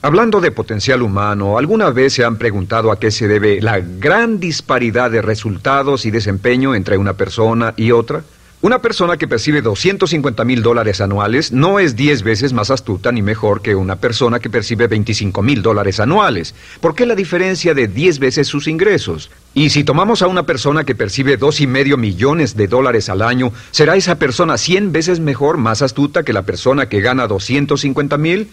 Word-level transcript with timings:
Hablando 0.00 0.40
de 0.40 0.52
potencial 0.52 1.02
humano, 1.02 1.58
¿alguna 1.58 1.90
vez 1.90 2.12
se 2.12 2.24
han 2.24 2.36
preguntado 2.36 2.92
a 2.92 3.00
qué 3.00 3.10
se 3.10 3.26
debe 3.26 3.60
la 3.60 3.80
gran 3.80 4.38
disparidad 4.38 5.10
de 5.10 5.22
resultados 5.22 6.06
y 6.06 6.12
desempeño 6.12 6.76
entre 6.76 6.98
una 6.98 7.14
persona 7.14 7.74
y 7.76 7.90
otra? 7.90 8.22
Una 8.60 8.80
persona 8.80 9.16
que 9.16 9.26
percibe 9.26 9.60
250 9.60 10.44
mil 10.44 10.62
dólares 10.62 11.00
anuales 11.00 11.50
no 11.50 11.80
es 11.80 11.96
10 11.96 12.22
veces 12.22 12.52
más 12.52 12.70
astuta 12.70 13.10
ni 13.10 13.22
mejor 13.22 13.60
que 13.60 13.74
una 13.74 13.96
persona 13.96 14.38
que 14.38 14.50
percibe 14.50 14.86
25 14.86 15.42
mil 15.42 15.62
dólares 15.62 15.98
anuales. 15.98 16.54
¿Por 16.80 16.94
qué 16.94 17.04
la 17.04 17.16
diferencia 17.16 17.74
de 17.74 17.88
10 17.88 18.20
veces 18.20 18.46
sus 18.46 18.68
ingresos? 18.68 19.30
Y 19.52 19.70
si 19.70 19.82
tomamos 19.82 20.22
a 20.22 20.28
una 20.28 20.44
persona 20.44 20.84
que 20.84 20.94
percibe 20.94 21.36
dos 21.36 21.60
y 21.60 21.66
medio 21.66 21.96
millones 21.96 22.56
de 22.56 22.68
dólares 22.68 23.08
al 23.08 23.22
año, 23.22 23.52
¿será 23.72 23.96
esa 23.96 24.16
persona 24.16 24.58
100 24.58 24.92
veces 24.92 25.18
mejor, 25.18 25.56
más 25.56 25.82
astuta 25.82 26.22
que 26.22 26.32
la 26.32 26.42
persona 26.42 26.88
que 26.88 27.00
gana 27.00 27.26
250 27.26 28.16
mil? 28.18 28.48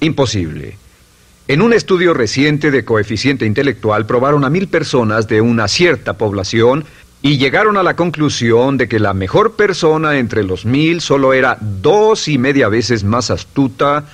Imposible. 0.00 0.76
En 1.48 1.62
un 1.62 1.72
estudio 1.72 2.14
reciente 2.14 2.70
de 2.70 2.84
coeficiente 2.84 3.46
intelectual 3.46 4.06
probaron 4.06 4.44
a 4.44 4.50
mil 4.50 4.68
personas 4.68 5.28
de 5.28 5.40
una 5.40 5.66
cierta 5.66 6.18
población 6.18 6.84
y 7.20 7.38
llegaron 7.38 7.76
a 7.76 7.82
la 7.82 7.96
conclusión 7.96 8.76
de 8.76 8.86
que 8.86 9.00
la 9.00 9.14
mejor 9.14 9.56
persona 9.56 10.18
entre 10.18 10.44
los 10.44 10.64
mil 10.64 11.00
solo 11.00 11.32
era 11.32 11.58
dos 11.60 12.28
y 12.28 12.38
media 12.38 12.68
veces 12.68 13.02
más 13.02 13.30
astuta 13.30 14.04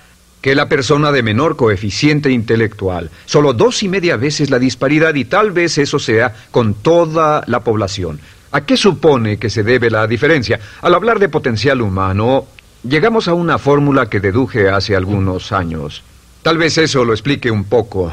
que 0.40 0.54
la 0.54 0.68
persona 0.68 1.10
de 1.10 1.22
menor 1.22 1.56
coeficiente 1.56 2.30
intelectual. 2.30 3.10
Solo 3.26 3.52
dos 3.52 3.82
y 3.82 3.88
media 3.88 4.16
veces 4.16 4.50
la 4.50 4.58
disparidad 4.58 5.14
y 5.14 5.24
tal 5.24 5.50
vez 5.50 5.76
eso 5.78 5.98
sea 5.98 6.34
con 6.50 6.74
toda 6.74 7.42
la 7.46 7.60
población. 7.60 8.20
¿A 8.52 8.64
qué 8.64 8.76
supone 8.76 9.38
que 9.38 9.50
se 9.50 9.64
debe 9.64 9.90
la 9.90 10.06
diferencia? 10.06 10.60
Al 10.82 10.94
hablar 10.94 11.18
de 11.18 11.28
potencial 11.28 11.82
humano, 11.82 12.46
llegamos 12.86 13.28
a 13.28 13.34
una 13.34 13.58
fórmula 13.58 14.06
que 14.08 14.20
deduje 14.20 14.68
hace 14.68 14.94
algunos 14.94 15.52
años. 15.52 16.02
Tal 16.42 16.58
vez 16.58 16.78
eso 16.78 17.04
lo 17.04 17.12
explique 17.12 17.50
un 17.50 17.64
poco. 17.64 18.12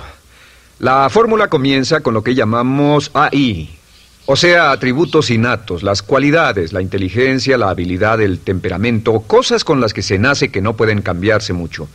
La 0.80 1.10
fórmula 1.10 1.48
comienza 1.48 2.00
con 2.00 2.14
lo 2.14 2.24
que 2.24 2.34
llamamos 2.34 3.12
AI, 3.14 3.70
o 4.26 4.36
sea, 4.36 4.72
atributos 4.72 5.30
innatos, 5.30 5.84
las 5.84 6.02
cualidades, 6.02 6.74
la 6.74 6.82
inteligencia, 6.82 7.58
la 7.58 7.70
habilidad, 7.70 8.22
el 8.22 8.40
temperamento, 8.40 9.20
cosas 9.22 9.64
con 9.64 9.82
las 9.82 9.94
que 9.94 10.02
se 10.02 10.18
nace 10.18 10.50
que 10.50 10.62
no 10.62 10.76
pueden 10.76 11.02
cambiarse 11.02 11.54
mucho. 11.54 11.88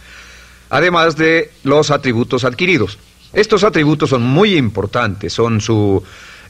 Además 0.69 1.17
de 1.17 1.53
los 1.65 1.91
atributos 1.91 2.45
adquiridos. 2.45 2.99
Estos 3.33 3.65
atributos 3.65 4.11
son 4.11 4.23
muy 4.23 4.57
importantes, 4.57 5.33
son 5.33 5.61
su 5.61 6.03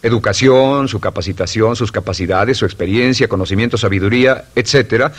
educación, 0.03 0.89
su 0.89 1.01
capacitación, 1.01 1.77
sus 1.77 1.93
capacidades, 1.93 2.59
su 2.59 2.65
experiencia, 2.65 3.29
conocimiento, 3.29 3.77
sabiduría, 3.77 4.45
etcétera, 4.55 5.13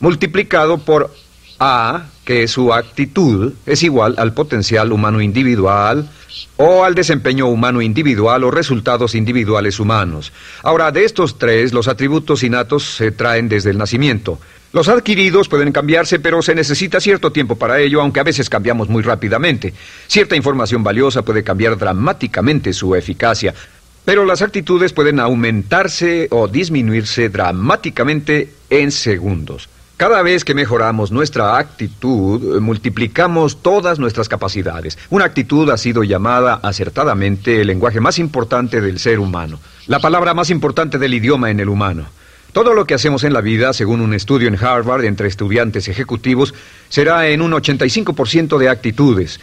multiplicado 0.00 0.78
por 0.78 1.10
A, 1.58 2.06
que 2.24 2.48
su 2.48 2.72
actitud, 2.72 3.54
es 3.64 3.82
igual 3.82 4.14
al 4.18 4.34
potencial 4.34 4.92
humano 4.92 5.20
individual, 5.20 6.08
o 6.56 6.84
al 6.84 6.94
desempeño 6.94 7.46
humano 7.46 7.82
individual 7.82 8.44
o 8.44 8.50
resultados 8.50 9.14
individuales 9.14 9.78
humanos. 9.78 10.32
Ahora, 10.62 10.90
de 10.90 11.04
estos 11.04 11.38
tres, 11.38 11.72
los 11.72 11.88
atributos 11.88 12.42
innatos 12.42 12.84
se 12.84 13.10
traen 13.10 13.48
desde 13.48 13.70
el 13.70 13.78
nacimiento. 13.78 14.38
Los 14.72 14.88
adquiridos 14.88 15.48
pueden 15.48 15.72
cambiarse, 15.72 16.18
pero 16.18 16.42
se 16.42 16.54
necesita 16.54 17.00
cierto 17.00 17.32
tiempo 17.32 17.56
para 17.56 17.78
ello, 17.80 18.00
aunque 18.00 18.20
a 18.20 18.24
veces 18.24 18.50
cambiamos 18.50 18.88
muy 18.88 19.02
rápidamente. 19.02 19.72
Cierta 20.06 20.36
información 20.36 20.82
valiosa 20.82 21.22
puede 21.22 21.42
cambiar 21.42 21.78
dramáticamente 21.78 22.72
su 22.72 22.94
eficacia, 22.94 23.54
pero 24.04 24.24
las 24.24 24.42
actitudes 24.42 24.92
pueden 24.92 25.20
aumentarse 25.20 26.28
o 26.30 26.48
disminuirse 26.48 27.28
dramáticamente 27.28 28.52
en 28.68 28.90
segundos. 28.92 29.68
Cada 29.96 30.20
vez 30.20 30.44
que 30.44 30.52
mejoramos 30.52 31.10
nuestra 31.10 31.56
actitud, 31.56 32.60
multiplicamos 32.60 33.62
todas 33.62 33.98
nuestras 33.98 34.28
capacidades. 34.28 34.98
Una 35.08 35.24
actitud 35.24 35.70
ha 35.70 35.78
sido 35.78 36.04
llamada 36.04 36.60
acertadamente 36.62 37.62
el 37.62 37.68
lenguaje 37.68 37.98
más 37.98 38.18
importante 38.18 38.82
del 38.82 38.98
ser 38.98 39.18
humano, 39.18 39.58
la 39.86 39.98
palabra 39.98 40.34
más 40.34 40.50
importante 40.50 40.98
del 40.98 41.14
idioma 41.14 41.50
en 41.50 41.60
el 41.60 41.70
humano. 41.70 42.04
Todo 42.52 42.74
lo 42.74 42.84
que 42.84 42.92
hacemos 42.92 43.24
en 43.24 43.32
la 43.32 43.40
vida, 43.40 43.72
según 43.72 44.02
un 44.02 44.12
estudio 44.12 44.48
en 44.48 44.62
Harvard 44.62 45.06
entre 45.06 45.28
estudiantes 45.28 45.88
ejecutivos, 45.88 46.52
será 46.90 47.28
en 47.28 47.40
un 47.40 47.52
85% 47.52 48.58
de 48.58 48.68
actitudes. 48.68 49.40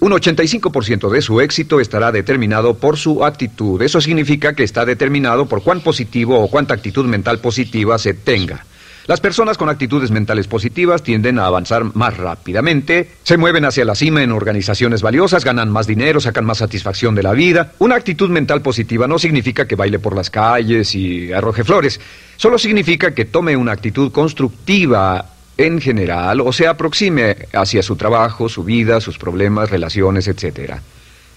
Un 0.00 0.12
85% 0.12 1.08
de 1.08 1.22
su 1.22 1.40
éxito 1.40 1.80
estará 1.80 2.12
determinado 2.12 2.74
por 2.74 2.98
su 2.98 3.24
actitud. 3.24 3.80
Eso 3.80 4.02
significa 4.02 4.52
que 4.52 4.62
está 4.62 4.84
determinado 4.84 5.46
por 5.46 5.62
cuán 5.62 5.80
positivo 5.80 6.38
o 6.38 6.50
cuánta 6.50 6.74
actitud 6.74 7.06
mental 7.06 7.38
positiva 7.38 7.98
se 7.98 8.12
tenga. 8.12 8.66
Las 9.06 9.20
personas 9.20 9.56
con 9.56 9.68
actitudes 9.68 10.10
mentales 10.10 10.48
positivas 10.48 11.04
tienden 11.04 11.38
a 11.38 11.46
avanzar 11.46 11.94
más 11.94 12.16
rápidamente, 12.16 13.08
se 13.22 13.36
mueven 13.36 13.64
hacia 13.64 13.84
la 13.84 13.94
cima 13.94 14.20
en 14.20 14.32
organizaciones 14.32 15.00
valiosas, 15.00 15.44
ganan 15.44 15.70
más 15.70 15.86
dinero, 15.86 16.20
sacan 16.20 16.44
más 16.44 16.58
satisfacción 16.58 17.14
de 17.14 17.22
la 17.22 17.32
vida. 17.32 17.72
Una 17.78 17.94
actitud 17.94 18.28
mental 18.30 18.62
positiva 18.62 19.06
no 19.06 19.20
significa 19.20 19.68
que 19.68 19.76
baile 19.76 20.00
por 20.00 20.16
las 20.16 20.28
calles 20.28 20.92
y 20.96 21.32
arroje 21.32 21.62
flores, 21.62 22.00
solo 22.36 22.58
significa 22.58 23.14
que 23.14 23.26
tome 23.26 23.56
una 23.56 23.70
actitud 23.70 24.10
constructiva 24.10 25.24
en 25.56 25.80
general 25.80 26.40
o 26.40 26.52
se 26.52 26.66
aproxime 26.66 27.36
hacia 27.52 27.84
su 27.84 27.94
trabajo, 27.94 28.48
su 28.48 28.64
vida, 28.64 29.00
sus 29.00 29.18
problemas, 29.18 29.70
relaciones, 29.70 30.26
etc. 30.26 30.80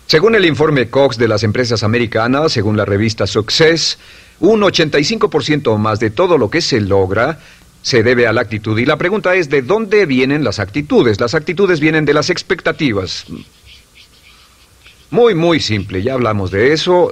Según 0.07 0.33
el 0.33 0.45
informe 0.45 0.89
Cox 0.89 1.19
de 1.19 1.27
las 1.27 1.43
empresas 1.43 1.83
americanas, 1.83 2.51
según 2.51 2.77
la 2.77 2.85
revista 2.85 3.27
Success, 3.27 3.99
un 4.39 4.61
85% 4.61 5.67
o 5.67 5.77
más 5.77 5.99
de 5.99 6.09
todo 6.09 6.37
lo 6.37 6.49
que 6.49 6.61
se 6.61 6.81
logra 6.81 7.39
se 7.81 8.03
debe 8.03 8.27
a 8.27 8.33
la 8.33 8.41
actitud. 8.41 8.77
Y 8.77 8.85
la 8.85 8.97
pregunta 8.97 9.35
es, 9.35 9.49
¿de 9.49 9.61
dónde 9.61 10.05
vienen 10.05 10.43
las 10.43 10.59
actitudes? 10.59 11.19
Las 11.19 11.33
actitudes 11.35 11.79
vienen 11.79 12.05
de 12.05 12.13
las 12.13 12.29
expectativas. 12.29 13.25
Muy, 15.11 15.33
muy 15.33 15.59
simple, 15.59 16.03
ya 16.03 16.13
hablamos 16.13 16.51
de 16.51 16.73
eso. 16.73 17.11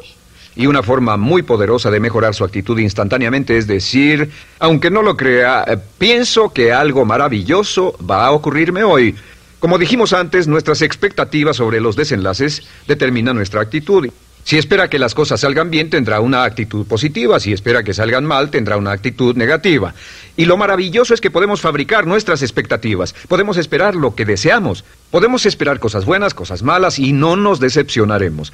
Y 0.56 0.66
una 0.66 0.81
forma 0.81 1.17
muy 1.17 1.44
poderosa 1.44 1.91
de 1.91 2.00
mejorar 2.00 2.33
su 2.33 2.44
actitud 2.44 2.79
instantáneamente 2.79 3.57
es 3.57 3.67
decir, 3.67 4.31
aunque 4.59 4.89
no 4.89 5.03
lo 5.03 5.16
crea, 5.16 5.63
eh, 5.67 5.77
pienso 6.00 6.51
que 6.51 6.73
algo 6.73 7.06
maravilloso 7.06 7.95
va 8.07 8.25
a 8.25 8.31
ocurrirme 8.31 8.83
hoy. 8.83 9.16
Como 9.59 9.77
dijimos 9.77 10.13
antes, 10.13 10.47
nuestras 10.47 10.81
expectativas 10.81 11.57
sobre 11.57 11.79
los 11.79 11.95
desenlaces 11.95 12.63
determinan 12.88 13.35
nuestra 13.35 13.61
actitud. 13.61 14.09
Si 14.47 14.57
espera 14.57 14.89
que 14.89 14.97
las 14.97 15.13
cosas 15.13 15.41
salgan 15.41 15.69
bien, 15.69 15.89
tendrá 15.89 16.21
una 16.21 16.45
actitud 16.45 16.87
positiva. 16.87 17.37
Si 17.37 17.51
espera 17.51 17.83
que 17.83 17.93
salgan 17.93 18.23
mal, 18.23 18.49
tendrá 18.49 18.77
una 18.77 18.93
actitud 18.93 19.35
negativa. 19.35 19.93
Y 20.38 20.45
lo 20.45 20.55
maravilloso 20.55 21.13
es 21.13 21.19
que 21.19 21.29
podemos 21.29 21.59
fabricar 21.59 22.07
nuestras 22.07 22.41
expectativas. 22.41 23.13
Podemos 23.27 23.57
esperar 23.57 23.94
lo 23.94 24.15
que 24.15 24.23
deseamos. 24.23 24.85
Podemos 25.11 25.45
esperar 25.45 25.81
cosas 25.81 26.05
buenas, 26.05 26.33
cosas 26.33 26.63
malas 26.63 26.97
y 26.97 27.11
no 27.11 27.35
nos 27.35 27.59
decepcionaremos. 27.59 28.53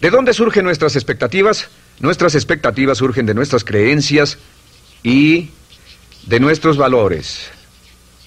¿De 0.00 0.08
dónde 0.08 0.32
surgen 0.32 0.64
nuestras 0.64 0.96
expectativas? 0.96 1.68
Nuestras 2.00 2.34
expectativas 2.34 2.96
surgen 2.96 3.26
de 3.26 3.34
nuestras 3.34 3.64
creencias 3.64 4.38
y 5.02 5.50
de 6.24 6.40
nuestros 6.40 6.78
valores 6.78 7.50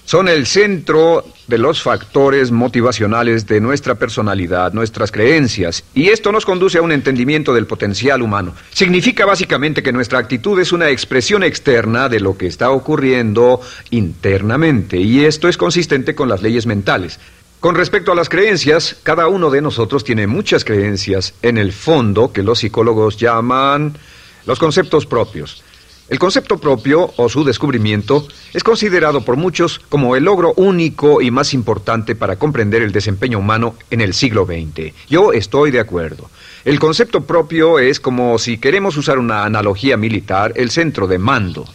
son 0.06 0.28
el 0.28 0.46
centro 0.46 1.24
de 1.48 1.58
los 1.58 1.82
factores 1.82 2.52
motivacionales 2.52 3.46
de 3.46 3.60
nuestra 3.60 3.96
personalidad, 3.96 4.72
nuestras 4.72 5.12
creencias, 5.12 5.84
y 5.94 6.08
esto 6.08 6.32
nos 6.32 6.46
conduce 6.46 6.78
a 6.78 6.82
un 6.82 6.92
entendimiento 6.92 7.52
del 7.52 7.66
potencial 7.66 8.22
humano. 8.22 8.54
Significa 8.72 9.26
básicamente 9.26 9.82
que 9.82 9.92
nuestra 9.92 10.20
actitud 10.20 10.58
es 10.60 10.72
una 10.72 10.90
expresión 10.90 11.42
externa 11.42 12.08
de 12.08 12.20
lo 12.20 12.38
que 12.38 12.46
está 12.46 12.70
ocurriendo 12.70 13.60
internamente, 13.90 14.96
y 14.96 15.24
esto 15.24 15.48
es 15.48 15.56
consistente 15.56 16.14
con 16.14 16.28
las 16.28 16.40
leyes 16.40 16.66
mentales. 16.66 17.18
Con 17.58 17.74
respecto 17.74 18.12
a 18.12 18.14
las 18.14 18.28
creencias, 18.28 18.96
cada 19.02 19.26
uno 19.26 19.50
de 19.50 19.60
nosotros 19.60 20.04
tiene 20.04 20.28
muchas 20.28 20.64
creencias 20.64 21.34
en 21.42 21.58
el 21.58 21.72
fondo 21.72 22.32
que 22.32 22.44
los 22.44 22.60
psicólogos 22.60 23.16
llaman 23.16 23.98
los 24.46 24.60
conceptos 24.60 25.04
propios. 25.04 25.64
El 26.08 26.20
concepto 26.20 26.58
propio 26.58 27.12
o 27.16 27.28
su 27.28 27.42
descubrimiento 27.42 28.28
es 28.52 28.62
considerado 28.62 29.22
por 29.22 29.36
muchos 29.36 29.80
como 29.88 30.14
el 30.14 30.22
logro 30.22 30.52
único 30.54 31.20
y 31.20 31.32
más 31.32 31.52
importante 31.52 32.14
para 32.14 32.36
comprender 32.36 32.82
el 32.82 32.92
desempeño 32.92 33.40
humano 33.40 33.74
en 33.90 34.00
el 34.00 34.14
siglo 34.14 34.46
XX. 34.46 34.92
Yo 35.08 35.32
estoy 35.32 35.72
de 35.72 35.80
acuerdo. 35.80 36.30
El 36.64 36.78
concepto 36.78 37.24
propio 37.24 37.80
es 37.80 37.98
como 37.98 38.38
si 38.38 38.58
queremos 38.58 38.96
usar 38.96 39.18
una 39.18 39.44
analogía 39.44 39.96
militar, 39.96 40.52
el 40.54 40.70
centro 40.70 41.08
de 41.08 41.18
mando. 41.18 41.66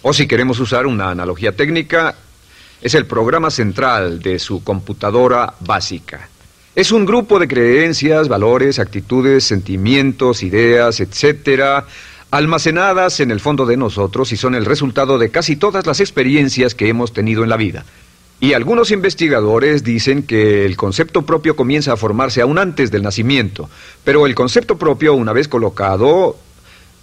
O 0.00 0.14
si 0.14 0.26
queremos 0.26 0.58
usar 0.58 0.86
una 0.86 1.10
analogía 1.10 1.54
técnica, 1.54 2.14
es 2.80 2.94
el 2.94 3.04
programa 3.04 3.50
central 3.50 4.20
de 4.20 4.38
su 4.38 4.64
computadora 4.64 5.52
básica. 5.60 6.30
Es 6.74 6.92
un 6.92 7.04
grupo 7.04 7.38
de 7.38 7.48
creencias, 7.48 8.28
valores, 8.28 8.78
actitudes, 8.78 9.44
sentimientos, 9.44 10.42
ideas, 10.42 11.00
etcétera, 11.00 11.86
almacenadas 12.36 13.20
en 13.20 13.30
el 13.30 13.40
fondo 13.40 13.64
de 13.64 13.78
nosotros 13.78 14.30
y 14.30 14.36
son 14.36 14.54
el 14.54 14.66
resultado 14.66 15.16
de 15.16 15.30
casi 15.30 15.56
todas 15.56 15.86
las 15.86 16.00
experiencias 16.00 16.74
que 16.74 16.88
hemos 16.88 17.14
tenido 17.14 17.42
en 17.42 17.48
la 17.48 17.56
vida. 17.56 17.84
Y 18.40 18.52
algunos 18.52 18.90
investigadores 18.90 19.82
dicen 19.82 20.22
que 20.22 20.66
el 20.66 20.76
concepto 20.76 21.22
propio 21.22 21.56
comienza 21.56 21.94
a 21.94 21.96
formarse 21.96 22.42
aún 22.42 22.58
antes 22.58 22.90
del 22.90 23.02
nacimiento, 23.02 23.70
pero 24.04 24.26
el 24.26 24.34
concepto 24.34 24.76
propio, 24.76 25.14
una 25.14 25.32
vez 25.32 25.48
colocado, 25.48 26.36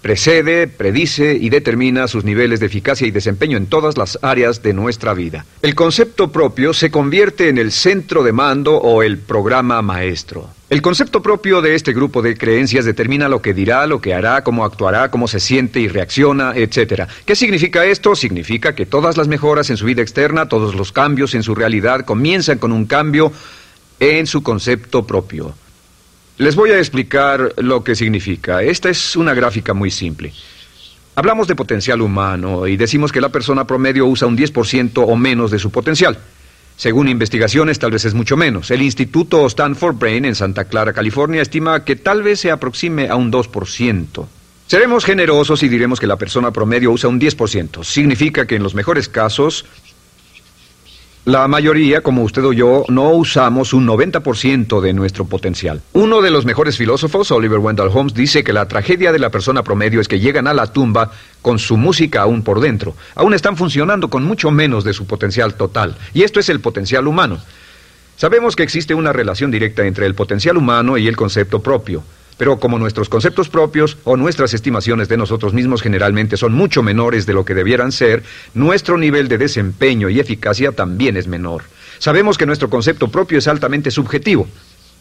precede, 0.03 0.68
predice 0.68 1.35
y 1.41 1.50
determina 1.50 2.07
sus 2.07 2.24
niveles 2.24 2.59
de 2.59 2.68
eficacia 2.68 3.07
y 3.07 3.12
desempeño 3.12 3.57
en 3.57 3.65
todas 3.65 3.97
las 3.97 4.19
áreas 4.21 4.62
de 4.62 4.74
nuestra 4.74 5.15
vida. 5.15 5.45
El 5.63 5.74
concepto 5.74 6.31
propio 6.31 6.74
se 6.74 6.91
convierte 6.91 7.50
en 7.50 7.57
el 7.57 7.71
centro 7.71 8.21
de 8.21 8.33
mando 8.33 8.75
o 8.77 9.01
el 9.01 9.18
programa 9.18 9.81
maestro. 9.81 10.50
El 10.74 10.81
concepto 10.81 11.22
propio 11.22 11.62
de 11.62 11.75
este 11.75 11.94
grupo 11.94 12.24
de 12.24 12.36
creencias 12.36 12.84
determina 12.84 13.30
lo 13.30 13.44
que 13.44 13.54
dirá, 13.54 13.86
lo 13.86 14.02
que 14.02 14.16
hará, 14.16 14.44
cómo 14.44 14.66
actuará, 14.66 15.12
cómo 15.12 15.28
se 15.28 15.40
siente 15.40 15.80
y 15.80 15.88
reacciona, 15.88 16.54
etc. 16.56 17.04
¿Qué 17.28 17.36
significa 17.36 17.86
esto? 17.86 18.16
Significa 18.16 18.74
que 18.74 18.88
todas 18.88 19.16
las 19.16 19.28
mejoras 19.28 19.70
en 19.70 19.78
su 19.78 19.86
vida 19.86 20.02
externa, 20.02 20.50
todos 20.50 20.74
los 20.74 20.92
cambios 20.92 21.36
en 21.36 21.44
su 21.44 21.54
realidad 21.54 22.06
comienzan 22.06 22.58
con 22.58 22.72
un 22.72 22.86
cambio 22.88 23.31
en 24.00 24.25
su 24.25 24.42
concepto 24.42 25.06
propio. 25.06 25.54
Les 26.40 26.56
voy 26.56 26.72
a 26.72 26.80
explicar 26.80 27.54
lo 27.58 27.84
que 27.84 27.94
significa. 27.94 28.64
Esta 28.64 28.90
es 28.90 29.16
una 29.16 29.36
gráfica 29.36 29.76
muy 29.76 29.92
simple. 29.92 30.34
Hablamos 31.14 31.48
de 31.48 31.56
potencial 31.56 32.02
humano 32.02 32.66
y 32.66 32.78
decimos 32.78 33.12
que 33.12 33.22
la 33.22 33.30
persona 33.30 33.68
promedio 33.68 34.08
usa 34.08 34.28
un 34.28 34.36
10% 34.36 35.06
o 35.08 35.16
menos 35.16 35.52
de 35.52 35.60
su 35.60 35.69
potencial. 35.69 36.18
Según 36.75 37.08
investigaciones, 37.08 37.80
tal 37.80 37.92
vez 37.92 38.06
es 38.06 38.14
mucho 38.14 38.36
menos. 38.36 38.72
El 38.72 38.81
Instituto 38.81 39.46
Stanford 39.48 39.96
Brain 39.96 40.25
en 40.25 40.36
Santa 40.36 40.66
Clara, 40.66 40.94
California, 40.94 41.42
estima 41.42 41.86
que 41.86 41.96
tal 41.96 42.24
vez 42.24 42.40
se 42.40 42.52
aproxime 42.52 43.10
a 43.10 43.16
un 43.16 43.31
2%. 43.31 44.25
Seremos 44.68 45.06
generosos 45.06 45.62
y 45.62 45.70
diremos 45.70 46.00
que 46.00 46.08
la 46.08 46.18
persona 46.18 46.52
promedio 46.52 46.92
usa 46.92 47.10
un 47.10 47.20
10%. 47.20 47.84
Significa 47.84 48.48
que 48.48 48.56
en 48.56 48.64
los 48.64 48.74
mejores 48.74 49.08
casos 49.08 49.66
la 51.25 51.48
mayoría, 51.48 52.02
como 52.02 52.24
usted 52.24 52.44
o 52.44 52.52
yo, 52.52 52.84
no 52.90 53.12
usamos 53.12 53.72
un 53.72 53.88
90% 53.88 54.81
de 54.81 54.92
nuestro 54.92 55.24
potencial. 55.24 55.81
Uno 55.94 56.22
de 56.22 56.30
los 56.30 56.44
mejores 56.44 56.75
filósofos, 56.75 57.31
Oliver 57.31 57.60
Wendell 57.60 57.88
Holmes, 57.94 58.14
dice 58.14 58.44
que 58.44 58.52
la 58.52 58.68
tragedia 58.68 59.14
de 59.14 59.20
la 59.20 59.30
persona 59.30 59.64
promedio 59.64 60.02
es 60.02 60.10
que 60.10 60.20
llegan 60.20 60.48
a 60.48 60.54
la 60.54 60.74
tumba 60.74 61.12
con 61.42 61.60
su 61.60 61.78
música 61.78 62.24
aún 62.24 62.44
por 62.44 62.60
dentro. 62.60 62.94
Aún 63.16 63.34
están 63.34 63.56
funcionando 63.56 64.10
con 64.10 64.25
mucho 64.25 64.52
menos 64.52 64.84
de 64.84 64.92
su 64.92 65.08
potencial 65.08 65.54
total. 65.54 65.96
Y 66.14 66.24
esto 66.24 66.42
es 66.42 66.50
el 66.50 66.60
potencial 66.60 67.08
humano. 67.08 67.40
Sabemos 68.18 68.58
que 68.58 68.64
existe 68.64 68.94
una 68.94 69.14
relación 69.14 69.50
directa 69.50 69.86
entre 69.86 70.06
el 70.06 70.16
potencial 70.16 70.58
humano 70.58 70.98
y 70.98 71.08
el 71.08 71.16
concepto 71.16 71.62
propio. 71.62 72.04
Pero 72.44 72.60
como 72.60 72.78
nuestros 72.78 73.07
conceptos 73.07 73.48
propios 73.48 73.95
o 74.04 74.18
nuestras 74.18 74.54
estimaciones 74.54 75.07
de 75.07 75.16
nosotros 75.16 75.54
mismos 75.54 75.81
generalmente 75.81 76.36
son 76.36 76.51
mucho 76.51 76.84
menores 76.84 77.25
de 77.25 77.31
lo 77.31 77.45
que 77.45 77.54
debieran 77.54 77.94
ser, 77.94 78.22
nuestro 78.54 78.98
nivel 78.98 79.30
de 79.30 79.38
desempeño 79.38 80.10
y 80.10 80.19
eficacia 80.19 80.74
también 80.74 81.16
es 81.16 81.25
menor. 81.25 81.63
Sabemos 82.00 82.38
que 82.38 82.45
nuestro 82.45 82.69
concepto 82.69 83.07
propio 83.07 83.38
es 83.38 83.48
altamente 83.48 83.92
subjetivo. 83.92 84.45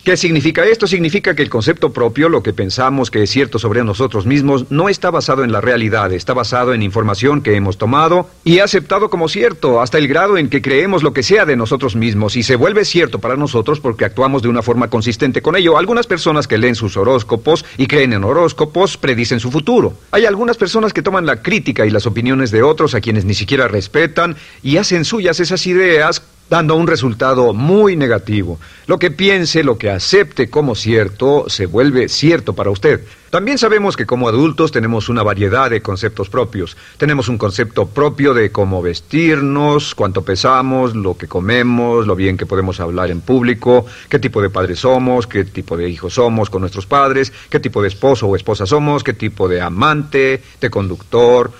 ¿Qué 0.04 0.16
significa 0.16 0.64
esto? 0.64 0.88
Significa 0.88 1.36
que 1.36 1.44
el 1.44 1.48
concepto 1.48 1.92
propio, 1.92 2.28
lo 2.28 2.42
que 2.42 2.52
pensamos 2.52 3.08
que 3.08 3.22
es 3.22 3.30
cierto 3.30 3.60
sobre 3.60 3.84
nosotros 3.84 4.26
mismos, 4.26 4.68
no 4.68 4.88
está 4.88 5.12
basado 5.12 5.44
en 5.44 5.52
la 5.52 5.60
realidad, 5.60 6.12
está 6.12 6.34
basado 6.34 6.74
en 6.74 6.82
información 6.82 7.40
que 7.40 7.54
hemos 7.54 7.78
tomado 7.78 8.28
y 8.42 8.58
aceptado 8.58 9.10
como 9.10 9.28
cierto, 9.28 9.80
hasta 9.80 9.98
el 9.98 10.08
grado 10.08 10.38
en 10.38 10.48
que 10.48 10.60
creemos 10.60 11.04
lo 11.04 11.12
que 11.12 11.22
sea 11.22 11.46
de 11.46 11.54
nosotros 11.54 11.94
mismos 11.94 12.34
y 12.34 12.42
se 12.42 12.56
vuelve 12.56 12.84
cierto 12.84 13.20
para 13.20 13.36
nosotros 13.36 13.78
porque 13.78 14.04
actuamos 14.04 14.42
de 14.42 14.48
una 14.48 14.62
forma 14.62 14.90
consistente 14.90 15.40
con 15.40 15.54
ello. 15.54 15.78
Algunas 15.78 16.08
personas 16.08 16.48
que 16.48 16.58
leen 16.58 16.74
sus 16.74 16.96
horóscopos 16.96 17.64
y 17.78 17.86
creen 17.86 18.12
en 18.12 18.24
horóscopos 18.24 18.96
predicen 18.96 19.38
su 19.38 19.52
futuro. 19.52 19.94
Hay 20.10 20.26
algunas 20.26 20.56
personas 20.56 20.92
que 20.92 21.02
toman 21.02 21.26
la 21.26 21.42
crítica 21.42 21.86
y 21.86 21.90
las 21.90 22.06
opiniones 22.06 22.50
de 22.50 22.64
otros 22.64 22.96
a 22.96 23.00
quienes 23.00 23.24
ni 23.24 23.34
siquiera 23.34 23.68
respetan 23.68 24.34
y 24.64 24.78
hacen 24.78 25.04
suyas 25.04 25.38
esas 25.38 25.64
ideas 25.68 26.24
dando 26.52 26.74
un 26.74 26.86
resultado 26.86 27.54
muy 27.54 27.96
negativo. 27.96 28.60
Lo 28.86 28.98
que 28.98 29.10
piense, 29.10 29.64
lo 29.64 29.78
que 29.78 29.88
acepte 29.88 30.50
como 30.50 30.74
cierto, 30.74 31.46
se 31.48 31.64
vuelve 31.64 32.10
cierto 32.10 32.52
para 32.52 32.68
usted. 32.68 33.00
También 33.30 33.56
sabemos 33.56 33.96
que 33.96 34.04
como 34.04 34.28
adultos 34.28 34.70
tenemos 34.70 35.08
una 35.08 35.22
variedad 35.22 35.70
de 35.70 35.80
conceptos 35.80 36.28
propios. 36.28 36.76
Tenemos 36.98 37.28
un 37.28 37.38
concepto 37.38 37.86
propio 37.86 38.34
de 38.34 38.52
cómo 38.52 38.82
vestirnos, 38.82 39.94
cuánto 39.94 40.26
pesamos, 40.26 40.94
lo 40.94 41.16
que 41.16 41.26
comemos, 41.26 42.06
lo 42.06 42.14
bien 42.14 42.36
que 42.36 42.44
podemos 42.44 42.80
hablar 42.80 43.10
en 43.10 43.22
público, 43.22 43.86
qué 44.10 44.18
tipo 44.18 44.42
de 44.42 44.50
padres 44.50 44.80
somos, 44.80 45.26
qué 45.26 45.46
tipo 45.46 45.78
de 45.78 45.88
hijos 45.88 46.12
somos 46.12 46.50
con 46.50 46.60
nuestros 46.60 46.84
padres, 46.84 47.32
qué 47.48 47.60
tipo 47.60 47.80
de 47.80 47.88
esposo 47.88 48.26
o 48.26 48.36
esposa 48.36 48.66
somos, 48.66 49.02
qué 49.02 49.14
tipo 49.14 49.48
de 49.48 49.62
amante, 49.62 50.42
de 50.60 50.68
conductor. 50.68 51.50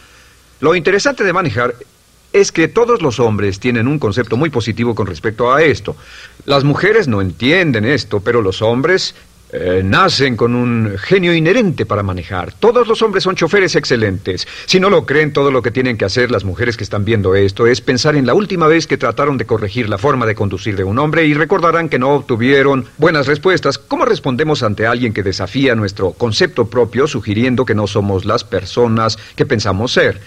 Lo 0.61 0.75
interesante 0.75 1.25
de 1.25 1.33
manejar 1.33 1.75
es 2.32 2.52
que 2.52 2.69
todos 2.69 3.02
los 3.02 3.20
hombres 3.20 3.61
tienen 3.61 3.88
un 3.88 3.99
concepto 3.99 4.37
muy 4.37 4.50
positivo 4.50 4.94
con 4.94 5.06
respecto 5.06 5.52
a 5.52 5.62
esto. 5.62 5.96
Las 6.44 6.64
mujeres 6.64 7.08
no 7.08 7.20
entienden 7.20 7.84
esto, 7.84 8.20
pero 8.20 8.43
los 8.43 8.62
hombres 8.62 9.14
eh, 9.55 9.82
nacen 9.84 10.34
con 10.34 10.55
un 10.55 10.96
genio 10.99 11.34
inherente 11.34 11.84
para 11.84 12.02
manejar. 12.02 12.55
Todos 12.55 12.88
los 12.88 13.02
hombres 13.02 13.23
son 13.23 13.37
choferes 13.37 13.76
excelentes. 13.76 14.49
Si 14.64 14.81
no 14.81 14.88
lo 14.88 15.05
creen, 15.05 15.34
todo 15.34 15.50
lo 15.50 15.61
que 15.61 15.70
tienen 15.70 15.99
que 15.99 16.06
hacer 16.06 16.31
las 16.31 16.44
mujeres 16.44 16.79
que 16.79 16.84
están 16.84 17.05
viendo 17.05 17.34
esto 17.34 17.67
es 17.67 17.82
pensar 17.82 18.17
en 18.17 18.26
la 18.26 18.32
última 18.32 18.67
vez 18.67 18.87
que 18.87 18.96
trataron 18.96 19.37
de 19.37 19.44
corregir 19.44 19.90
la 19.90 19.99
forma 19.99 20.25
de 20.25 20.34
conducir 20.34 20.75
de 20.75 20.84
un 20.84 20.99
hombre 20.99 21.26
y 21.26 21.34
recordarán 21.34 21.90
que 21.90 21.99
no 21.99 22.14
obtuvieron 22.14 22.87
buenas 22.96 23.26
respuestas. 23.26 23.76
¿Cómo 23.76 24.06
respondemos 24.06 24.62
ante 24.62 24.87
alguien 24.87 25.12
que 25.12 25.23
desafía 25.23 25.75
nuestro 25.75 26.12
concepto 26.12 26.70
propio 26.70 27.06
sugiriendo 27.06 27.67
que 27.67 27.75
no 27.75 27.87
somos 27.87 28.25
las 28.25 28.44
personas 28.44 29.19
que 29.37 29.44
pensamos 29.44 29.93
ser? 29.93 30.19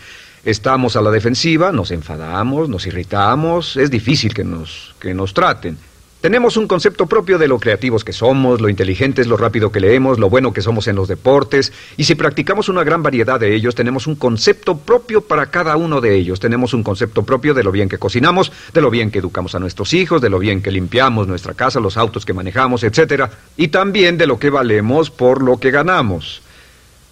Estamos 0.45 0.95
a 0.95 1.01
la 1.01 1.09
defensiva, 1.09 1.71
nos 1.71 1.89
enfadamos, 1.89 2.69
nos 2.69 2.85
irritamos, 2.85 3.77
es 3.77 3.89
difícil 3.89 4.31
que 4.31 4.43
nos, 4.43 4.93
que 4.99 5.11
nos 5.15 5.33
traten. 5.33 5.75
Tenemos 6.21 6.55
un 6.55 6.67
concepto 6.67 7.07
propio 7.07 7.39
de 7.39 7.47
lo 7.47 7.59
creativos 7.59 8.03
que 8.03 8.13
somos, 8.13 8.61
lo 8.61 8.69
inteligentes, 8.69 9.25
lo 9.25 9.37
rápido 9.37 9.71
que 9.71 9.79
leemos, 9.79 10.19
lo 10.19 10.29
bueno 10.29 10.53
que 10.53 10.61
somos 10.61 10.87
en 10.87 10.95
los 10.95 11.07
deportes, 11.07 11.73
y 11.97 12.03
si 12.03 12.13
practicamos 12.13 12.69
una 12.69 12.83
gran 12.83 13.01
variedad 13.01 13.39
de 13.39 13.55
ellos, 13.55 13.73
tenemos 13.73 14.05
un 14.05 14.15
concepto 14.15 14.77
propio 14.77 15.21
para 15.21 15.47
cada 15.47 15.77
uno 15.77 15.99
de 15.99 16.13
ellos. 16.15 16.39
Tenemos 16.39 16.75
un 16.75 16.83
concepto 16.83 17.23
propio 17.23 17.55
de 17.55 17.63
lo 17.63 17.71
bien 17.71 17.89
que 17.89 17.97
cocinamos, 17.97 18.51
de 18.71 18.81
lo 18.81 18.91
bien 18.91 19.09
que 19.09 19.19
educamos 19.19 19.55
a 19.55 19.59
nuestros 19.59 19.95
hijos, 19.95 20.21
de 20.21 20.29
lo 20.29 20.37
bien 20.37 20.61
que 20.61 20.69
limpiamos 20.69 21.27
nuestra 21.27 21.55
casa, 21.55 21.79
los 21.79 21.97
autos 21.97 22.23
que 22.23 22.33
manejamos, 22.33 22.83
etcétera, 22.83 23.31
y 23.57 23.69
también 23.69 24.19
de 24.19 24.27
lo 24.27 24.37
que 24.37 24.51
valemos 24.51 25.09
por 25.09 25.41
lo 25.41 25.59
que 25.59 25.71
ganamos. 25.71 26.43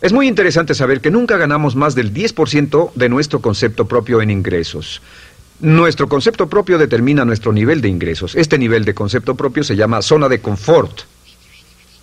Es 0.03 0.11
muy 0.11 0.27
interesante 0.27 0.75
saber 0.75 0.99
que 0.99 1.09
nunca 1.09 1.37
ganamos 1.37 1.77
más 1.77 1.95
del 1.95 2.13
10% 2.13 2.91
de 2.93 3.07
nuestro 3.07 3.39
concepto 3.39 3.87
propio 3.87 4.21
en 4.21 4.31
ingresos. 4.31 5.01
Nuestro 5.61 6.09
concepto 6.09 6.49
propio 6.49 6.77
determina 6.77 7.23
nuestro 7.23 7.53
nivel 7.53 7.79
de 7.79 7.87
ingresos. 7.87 8.35
Este 8.35 8.57
nivel 8.57 8.83
de 8.83 8.93
concepto 8.93 9.35
propio 9.35 9.63
se 9.63 9.77
llama 9.77 10.01
zona 10.01 10.27
de 10.27 10.41
confort. 10.41 11.03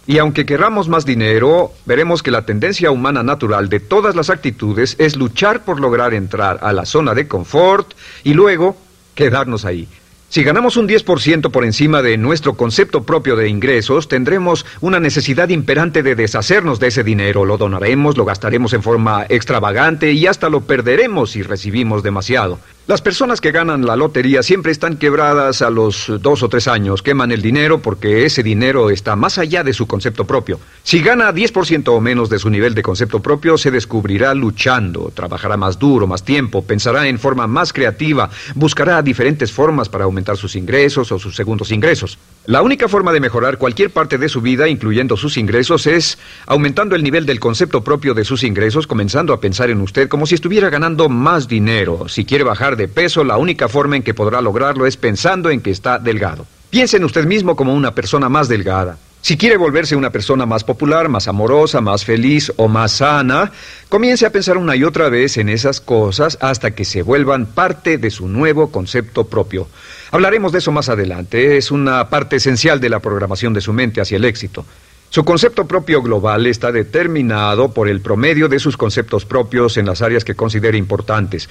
Y 0.07 0.16
aunque 0.16 0.47
queramos 0.47 0.88
más 0.88 1.04
dinero, 1.04 1.75
veremos 1.85 2.23
que 2.23 2.30
la 2.30 2.47
tendencia 2.47 2.90
humana 2.90 3.23
natural 3.23 3.69
de 3.69 3.80
todas 3.80 4.16
las 4.16 4.30
actitudes 4.30 4.97
es 4.99 5.16
luchar 5.16 5.62
por 5.62 5.78
lograr 5.78 6.14
entrar 6.14 6.59
a 6.62 6.73
la 6.73 6.87
zona 6.87 7.12
de 7.12 7.28
confort 7.28 7.92
y 8.25 8.33
luego 8.33 8.78
quedarnos 9.14 9.66
ahí. 9.66 9.87
Si 10.30 10.44
ganamos 10.44 10.76
un 10.76 10.88
10% 10.88 11.50
por 11.50 11.64
encima 11.64 12.02
de 12.02 12.16
nuestro 12.16 12.54
concepto 12.54 13.02
propio 13.02 13.34
de 13.34 13.49
ingresos, 13.49 14.06
tendremos 14.06 14.64
una 14.80 15.00
necesidad 15.00 15.49
imperante 15.49 16.04
de 16.04 16.14
deshacernos 16.14 16.78
de 16.78 16.87
ese 16.87 17.02
dinero. 17.02 17.44
Lo 17.44 17.58
donaremos, 17.58 18.16
lo 18.16 18.25
gastaremos 18.25 18.72
en 18.72 18.84
forma 18.84 19.26
extravagante 19.28 20.12
y 20.12 20.28
hasta 20.28 20.49
lo 20.49 20.60
perderemos 20.60 21.32
si 21.32 21.42
recibimos 21.42 22.04
demasiado. 22.04 22.60
Las 22.90 23.02
personas 23.02 23.40
que 23.40 23.52
ganan 23.52 23.87
la 23.87 23.94
lotería 23.94 24.42
siempre 24.42 24.73
están 24.73 24.97
quebradas 24.97 25.62
a 25.62 25.70
los 25.70 26.11
dos 26.20 26.42
o 26.42 26.49
tres 26.49 26.66
años. 26.66 27.04
Queman 27.04 27.30
el 27.30 27.40
dinero 27.40 27.80
porque 27.80 28.26
ese 28.26 28.42
dinero 28.42 28.90
está 28.90 29.14
más 29.14 29.38
allá 29.38 29.62
de 29.62 29.73
su 29.73 29.87
concepto 29.87 30.25
propio. 30.26 30.59
Si 30.82 31.00
gana 31.00 31.32
10% 31.32 31.87
o 31.87 32.00
menos 32.00 32.28
de 32.30 32.40
su 32.40 32.50
nivel 32.50 32.75
de 32.75 32.82
concepto 32.82 33.23
propio, 33.23 33.56
se 33.59 33.70
descubrirá 33.70 34.35
luchando, 34.35 35.12
trabajará 35.14 35.56
más 35.56 35.78
duro, 35.78 36.09
más 36.09 36.25
tiempo, 36.25 36.64
pensará 36.64 37.06
en 37.06 37.20
forma 37.20 37.47
más 37.47 37.73
creativa, 37.73 38.28
buscará 38.56 39.00
diferentes 39.02 39.52
formas 39.52 39.88
para 39.88 40.02
aumentar 40.02 40.37
sus 40.37 40.56
ingresos 40.56 41.12
o 41.12 41.18
sus 41.20 41.37
segundos 41.37 41.70
ingresos. 41.70 42.18
La 42.47 42.62
única 42.62 42.88
forma 42.88 43.12
de 43.12 43.20
mejorar 43.20 43.59
cualquier 43.59 43.90
parte 43.90 44.18
de 44.18 44.28
su 44.28 44.40
vida, 44.40 44.66
incluyendo 44.66 45.16
sus 45.16 45.37
ingresos, 45.37 45.87
es 45.87 46.18
aumentando 46.47 46.97
el 46.97 47.04
nivel 47.04 47.25
del 47.25 47.38
concepto 47.38 47.85
propio 47.85 48.14
de 48.14 48.25
sus 48.25 48.42
ingresos, 48.42 48.88
comenzando 48.88 49.32
a 49.32 49.40
pensar 49.40 49.70
en 49.70 49.80
usted 49.80 50.09
como 50.09 50.26
si 50.26 50.35
estuviera 50.35 50.70
ganando 50.70 51.09
más 51.09 51.47
dinero. 51.47 52.09
Si 52.09 52.25
quiere 52.25 52.42
bajar 52.42 52.76
de 52.76 52.79
peso, 52.88 53.25
la 53.25 53.37
única 53.37 53.68
forma 53.68 53.96
en 53.96 54.02
que 54.02 54.14
podrá 54.14 54.40
lograrlo 54.40 54.87
es 54.87 54.96
pensando 54.96 55.50
en 55.50 55.60
que 55.60 55.70
está 55.70 55.99
delgado. 55.99 56.46
Piense 56.70 56.96
en 56.96 57.04
usted 57.04 57.25
mismo 57.25 57.56
como 57.56 57.75
una 57.75 57.94
persona 57.94 58.28
más 58.28 58.49
delgada. 58.49 58.99
Si 59.22 59.37
quiere 59.37 59.58
volverse 59.58 59.96
una 59.96 60.10
persona 60.10 60.46
más 60.46 60.64
popular, 60.64 61.10
más 61.10 61.28
amorosa, 61.28 61.82
más 61.82 62.04
feliz 62.06 62.50
o 62.56 62.68
más 62.68 62.92
sana, 62.92 63.52
comience 63.90 64.25
a 64.25 64.30
pensar 64.30 64.56
una 64.56 64.76
y 64.76 64.84
otra 64.84 65.10
vez 65.10 65.37
en 65.37 65.50
esas 65.50 65.80
cosas 65.80 66.38
hasta 66.40 66.70
que 66.70 66.87
se 66.87 67.02
vuelvan 67.02 67.46
parte 67.46 67.99
de 67.99 68.10
su 68.10 68.28
nuevo 68.28 68.70
concepto 68.70 69.26
propio. 69.26 69.68
Hablaremos 70.10 70.52
de 70.52 70.58
eso 70.58 70.72
más 70.72 70.88
adelante. 70.88 71.58
Es 71.58 71.70
una 71.70 72.08
parte 72.08 72.37
esencial 72.37 72.80
de 72.80 72.88
la 72.88 73.00
programación 73.00 73.52
de 73.52 73.60
su 73.60 73.75
mente 73.75 74.00
hacia 74.00 74.16
el 74.16 74.25
éxito. 74.25 74.64
Su 75.10 75.25
concepto 75.25 75.66
propio 75.66 76.02
global 76.02 76.46
está 76.46 76.72
determinado 76.72 77.75
por 77.75 77.88
el 77.88 78.00
promedio 78.00 78.49
de 78.49 78.58
sus 78.58 78.76
conceptos 78.76 79.26
propios 79.26 79.76
en 79.76 79.87
las 79.87 80.00
áreas 80.00 80.25
que 80.25 80.34
considere 80.34 80.78
importantes. 80.78 81.49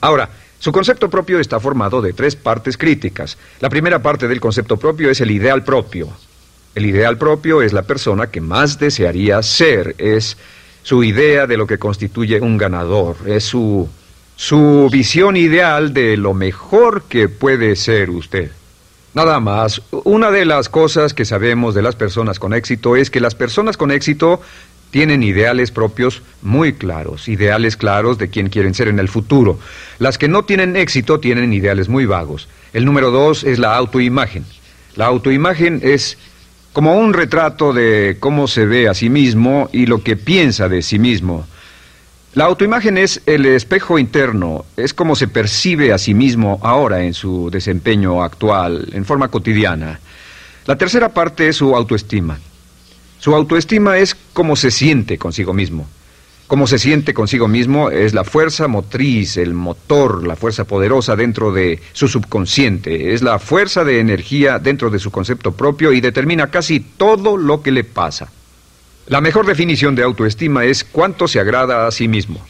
Ahora, 0.00 0.30
su 0.58 0.72
concepto 0.72 1.10
propio 1.10 1.40
está 1.40 1.60
formado 1.60 2.00
de 2.00 2.12
tres 2.12 2.36
partes 2.36 2.78
críticas. 2.78 3.36
La 3.60 3.68
primera 3.68 4.00
parte 4.00 4.28
del 4.28 4.40
concepto 4.40 4.76
propio 4.76 5.10
es 5.10 5.20
el 5.20 5.30
ideal 5.30 5.62
propio. 5.64 6.08
El 6.74 6.86
ideal 6.86 7.18
propio 7.18 7.62
es 7.62 7.72
la 7.72 7.82
persona 7.82 8.28
que 8.28 8.40
más 8.40 8.78
desearía 8.78 9.42
ser, 9.42 9.94
es 9.98 10.36
su 10.82 11.04
idea 11.04 11.46
de 11.46 11.56
lo 11.56 11.66
que 11.66 11.78
constituye 11.78 12.40
un 12.40 12.58
ganador, 12.58 13.16
es 13.26 13.44
su, 13.44 13.88
su 14.36 14.88
visión 14.90 15.36
ideal 15.36 15.94
de 15.94 16.16
lo 16.16 16.34
mejor 16.34 17.04
que 17.04 17.28
puede 17.28 17.76
ser 17.76 18.10
usted. 18.10 18.50
Nada 19.14 19.38
más, 19.38 19.80
una 19.92 20.32
de 20.32 20.44
las 20.44 20.68
cosas 20.68 21.14
que 21.14 21.24
sabemos 21.24 21.74
de 21.74 21.82
las 21.82 21.94
personas 21.94 22.40
con 22.40 22.52
éxito 22.52 22.96
es 22.96 23.10
que 23.10 23.20
las 23.20 23.36
personas 23.36 23.76
con 23.76 23.92
éxito 23.92 24.40
tienen 24.94 25.24
ideales 25.24 25.72
propios 25.72 26.22
muy 26.40 26.74
claros, 26.74 27.26
ideales 27.26 27.76
claros 27.76 28.16
de 28.16 28.28
quién 28.28 28.48
quieren 28.48 28.74
ser 28.74 28.86
en 28.86 29.00
el 29.00 29.08
futuro. 29.08 29.58
Las 29.98 30.18
que 30.18 30.28
no 30.28 30.44
tienen 30.44 30.76
éxito 30.76 31.18
tienen 31.18 31.52
ideales 31.52 31.88
muy 31.88 32.06
vagos. 32.06 32.46
El 32.72 32.84
número 32.84 33.10
dos 33.10 33.42
es 33.42 33.58
la 33.58 33.74
autoimagen. 33.74 34.44
La 34.94 35.06
autoimagen 35.06 35.80
es 35.82 36.16
como 36.72 36.96
un 36.96 37.12
retrato 37.12 37.72
de 37.72 38.18
cómo 38.20 38.46
se 38.46 38.66
ve 38.66 38.88
a 38.88 38.94
sí 38.94 39.10
mismo 39.10 39.68
y 39.72 39.86
lo 39.86 40.00
que 40.04 40.14
piensa 40.14 40.68
de 40.68 40.80
sí 40.80 41.00
mismo. 41.00 41.44
La 42.34 42.44
autoimagen 42.44 42.96
es 42.96 43.20
el 43.26 43.46
espejo 43.46 43.98
interno, 43.98 44.64
es 44.76 44.94
como 44.94 45.16
se 45.16 45.26
percibe 45.26 45.92
a 45.92 45.98
sí 45.98 46.14
mismo 46.14 46.60
ahora 46.62 47.02
en 47.02 47.14
su 47.14 47.50
desempeño 47.50 48.22
actual, 48.22 48.90
en 48.92 49.04
forma 49.04 49.26
cotidiana. 49.26 49.98
La 50.66 50.78
tercera 50.78 51.08
parte 51.08 51.48
es 51.48 51.56
su 51.56 51.74
autoestima. 51.74 52.38
Su 53.24 53.34
autoestima 53.34 53.96
es 53.96 54.14
cómo 54.34 54.54
se 54.54 54.70
siente 54.70 55.16
consigo 55.16 55.54
mismo. 55.54 55.88
Cómo 56.46 56.66
se 56.66 56.78
siente 56.78 57.14
consigo 57.14 57.48
mismo 57.48 57.88
es 57.88 58.12
la 58.12 58.22
fuerza 58.22 58.68
motriz, 58.68 59.38
el 59.38 59.54
motor, 59.54 60.26
la 60.26 60.36
fuerza 60.36 60.64
poderosa 60.64 61.16
dentro 61.16 61.50
de 61.50 61.80
su 61.94 62.06
subconsciente, 62.06 63.14
es 63.14 63.22
la 63.22 63.38
fuerza 63.38 63.82
de 63.82 63.98
energía 63.98 64.58
dentro 64.58 64.90
de 64.90 64.98
su 64.98 65.10
concepto 65.10 65.52
propio 65.52 65.94
y 65.94 66.02
determina 66.02 66.50
casi 66.50 66.80
todo 66.80 67.38
lo 67.38 67.62
que 67.62 67.72
le 67.72 67.82
pasa. 67.82 68.28
La 69.06 69.22
mejor 69.22 69.46
definición 69.46 69.94
de 69.94 70.02
autoestima 70.02 70.66
es 70.66 70.84
cuánto 70.84 71.26
se 71.26 71.40
agrada 71.40 71.86
a 71.86 71.90
sí 71.92 72.08
mismo. 72.08 72.44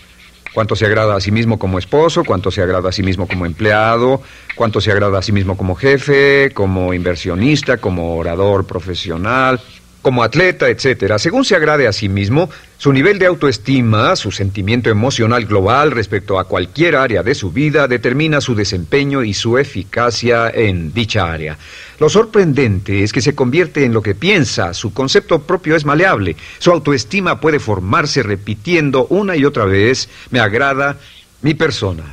Cuánto 0.54 0.74
se 0.74 0.86
agrada 0.86 1.14
a 1.14 1.20
sí 1.20 1.30
mismo 1.30 1.56
como 1.56 1.78
esposo, 1.78 2.24
cuánto 2.24 2.50
se 2.50 2.62
agrada 2.62 2.88
a 2.88 2.92
sí 2.92 3.04
mismo 3.04 3.28
como 3.28 3.46
empleado, 3.46 4.22
cuánto 4.56 4.80
se 4.80 4.90
agrada 4.90 5.20
a 5.20 5.22
sí 5.22 5.30
mismo 5.30 5.56
como 5.56 5.76
jefe, 5.76 6.50
como 6.52 6.92
inversionista, 6.94 7.76
como 7.76 8.16
orador 8.16 8.66
profesional, 8.66 9.60
como 10.04 10.22
atleta, 10.22 10.68
etcétera, 10.68 11.18
según 11.18 11.46
se 11.46 11.56
agrade 11.56 11.88
a 11.88 11.92
sí 11.92 12.10
mismo, 12.10 12.50
su 12.76 12.92
nivel 12.92 13.18
de 13.18 13.24
autoestima, 13.24 14.14
su 14.16 14.30
sentimiento 14.32 14.90
emocional 14.90 15.46
global 15.46 15.92
respecto 15.92 16.38
a 16.38 16.44
cualquier 16.44 16.94
área 16.94 17.22
de 17.22 17.34
su 17.34 17.50
vida 17.50 17.88
determina 17.88 18.42
su 18.42 18.54
desempeño 18.54 19.22
y 19.22 19.32
su 19.32 19.56
eficacia 19.56 20.50
en 20.50 20.92
dicha 20.92 21.32
área. 21.32 21.56
Lo 21.98 22.10
sorprendente 22.10 23.02
es 23.02 23.14
que 23.14 23.22
se 23.22 23.34
convierte 23.34 23.86
en 23.86 23.94
lo 23.94 24.02
que 24.02 24.14
piensa, 24.14 24.74
su 24.74 24.92
concepto 24.92 25.40
propio 25.40 25.74
es 25.74 25.86
maleable, 25.86 26.36
su 26.58 26.70
autoestima 26.70 27.40
puede 27.40 27.58
formarse 27.58 28.22
repitiendo 28.22 29.06
una 29.06 29.36
y 29.36 29.46
otra 29.46 29.64
vez, 29.64 30.10
me 30.30 30.38
agrada 30.38 30.98
mi 31.40 31.54
persona, 31.54 32.04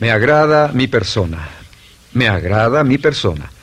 me 0.00 0.10
agrada 0.10 0.72
mi 0.74 0.88
persona, 0.88 1.48
me 2.12 2.26
agrada 2.26 2.82
mi 2.82 2.98
persona. 2.98 3.53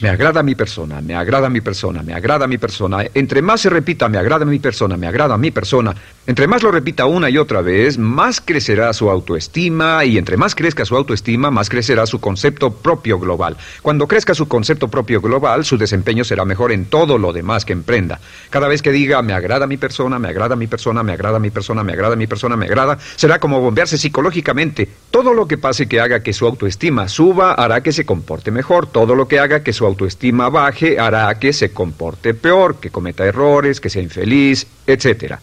Me 0.00 0.08
agrada 0.08 0.44
mi 0.44 0.54
persona, 0.54 1.00
me 1.00 1.16
agrada 1.16 1.50
mi 1.50 1.60
persona, 1.60 2.04
me 2.04 2.14
agrada 2.14 2.46
mi 2.46 2.56
persona. 2.56 3.04
Entre 3.14 3.42
más 3.42 3.62
se 3.62 3.68
repita, 3.68 4.08
me 4.08 4.16
agrada 4.16 4.44
mi 4.44 4.60
persona, 4.60 4.96
me 4.96 5.08
agrada 5.08 5.36
mi 5.36 5.50
persona, 5.50 5.92
entre 6.28 6.46
más 6.46 6.62
lo 6.62 6.70
repita 6.70 7.06
una 7.06 7.30
y 7.30 7.38
otra 7.38 7.62
vez, 7.62 7.98
más 7.98 8.40
crecerá 8.40 8.92
su 8.92 9.10
autoestima 9.10 10.04
y 10.04 10.18
entre 10.18 10.36
más 10.36 10.54
crezca 10.54 10.84
su 10.84 10.94
autoestima, 10.94 11.50
más 11.50 11.68
crecerá 11.68 12.06
su 12.06 12.20
concepto 12.20 12.70
propio 12.70 13.18
global. 13.18 13.56
Cuando 13.82 14.06
crezca 14.06 14.34
su 14.34 14.46
concepto 14.46 14.86
propio 14.86 15.20
global, 15.20 15.64
su 15.64 15.76
desempeño 15.76 16.22
será 16.22 16.44
mejor 16.44 16.70
en 16.70 16.84
todo 16.84 17.18
lo 17.18 17.32
demás 17.32 17.64
que 17.64 17.72
emprenda. 17.72 18.20
Cada 18.50 18.68
vez 18.68 18.82
que 18.82 18.92
diga, 18.92 19.20
me 19.22 19.32
agrada 19.32 19.66
mi 19.66 19.78
persona, 19.78 20.20
me 20.20 20.28
agrada 20.28 20.54
mi 20.54 20.68
persona, 20.68 21.02
me 21.02 21.14
agrada 21.14 21.40
mi 21.40 21.50
persona, 21.50 21.82
me 21.82 21.94
agrada 21.94 22.14
mi 22.14 22.26
persona, 22.28 22.56
me 22.56 22.66
agrada, 22.66 22.98
será 23.16 23.40
como 23.40 23.60
bombearse 23.60 23.98
psicológicamente. 23.98 24.88
Todo 25.10 25.34
lo 25.34 25.48
que 25.48 25.58
pase 25.58 25.88
que 25.88 25.98
haga 25.98 26.22
que 26.22 26.34
su 26.34 26.46
autoestima 26.46 27.08
suba 27.08 27.54
hará 27.54 27.82
que 27.82 27.90
se 27.90 28.06
comporte 28.06 28.52
mejor. 28.52 28.86
Todo 28.86 29.16
lo 29.16 29.26
que 29.26 29.40
haga 29.40 29.64
que 29.64 29.72
su 29.72 29.87
autoestima 29.88 30.48
baje 30.48 30.98
hará 30.98 31.34
que 31.38 31.52
se 31.52 31.72
comporte 31.72 32.34
peor, 32.34 32.78
que 32.80 32.90
cometa 32.90 33.26
errores, 33.26 33.80
que 33.80 33.90
sea 33.90 34.02
infeliz, 34.02 34.66
etc. 34.86 35.34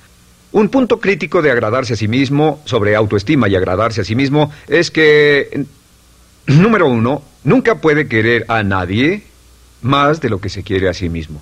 Un 0.52 0.70
punto 0.70 1.00
crítico 1.00 1.42
de 1.42 1.52
agradarse 1.52 1.94
a 1.94 1.98
sí 1.98 2.08
mismo, 2.08 2.62
sobre 2.66 2.96
autoestima 2.96 3.50
y 3.50 3.56
agradarse 3.56 4.02
a 4.02 4.06
sí 4.06 4.16
mismo, 4.16 4.52
es 4.68 4.90
que, 4.90 5.66
número 6.48 6.88
uno, 6.88 7.22
nunca 7.44 7.76
puede 7.82 8.08
querer 8.08 8.46
a 8.48 8.64
nadie 8.64 9.24
más 9.82 10.22
de 10.22 10.30
lo 10.30 10.40
que 10.40 10.50
se 10.50 10.64
quiere 10.64 10.88
a 10.88 10.94
sí 10.94 11.10
mismo. 11.10 11.42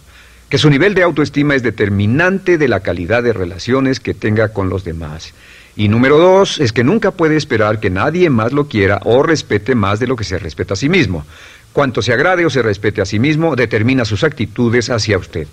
Que 0.50 0.58
su 0.58 0.70
nivel 0.70 0.94
de 0.94 1.04
autoestima 1.04 1.56
es 1.56 1.64
determinante 1.64 2.58
de 2.58 2.68
la 2.68 2.82
calidad 2.82 3.24
de 3.24 3.34
relaciones 3.34 4.00
que 4.00 4.14
tenga 4.14 4.50
con 4.50 4.70
los 4.70 4.84
demás. 4.84 5.34
Y 5.76 5.88
número 5.88 6.20
dos, 6.20 6.60
es 6.60 6.72
que 6.72 6.84
nunca 6.84 7.12
puede 7.12 7.36
esperar 7.36 7.80
que 7.80 7.90
nadie 7.90 8.30
más 8.30 8.54
lo 8.54 8.68
quiera 8.68 9.00
o 9.06 9.24
respete 9.24 9.74
más 9.74 10.00
de 10.00 10.06
lo 10.06 10.16
que 10.16 10.24
se 10.24 10.38
respeta 10.38 10.76
a 10.76 10.78
sí 10.78 10.90
mismo. 10.90 11.26
Cuanto 11.74 12.04
se 12.04 12.14
agrade 12.14 12.46
o 12.46 12.52
se 12.52 12.62
respete 12.62 13.02
a 13.02 13.06
sí 13.06 13.18
mismo, 13.18 13.56
determina 13.56 14.06
sus 14.06 14.24
actitudes 14.24 14.92
hacia 14.92 15.18
usted. 15.18 15.48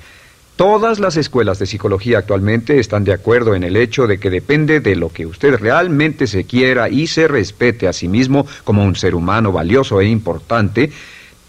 Todas 0.55 1.01
las 1.01 1.17
escuelas 1.17 1.59
de 1.59 1.65
psicología 1.65 2.19
actualmente 2.19 2.79
están 2.79 3.05
de 3.05 3.15
acuerdo 3.15 3.55
en 3.55 3.65
el 3.65 3.77
hecho 3.77 4.07
de 4.07 4.19
que 4.19 4.29
depende 4.29 4.81
de 4.81 4.95
lo 4.95 5.09
que 5.09 5.25
usted 5.25 5.57
realmente 5.59 6.27
se 6.27 6.45
quiera 6.45 6.91
y 6.91 7.07
se 7.07 7.27
respete 7.27 7.89
a 7.89 7.95
sí 7.95 8.09
mismo 8.09 8.47
como 8.65 8.85
un 8.85 8.95
ser 8.95 9.15
humano 9.15 9.53
valioso 9.53 10.03
e 10.03 10.07
importante, 10.09 10.93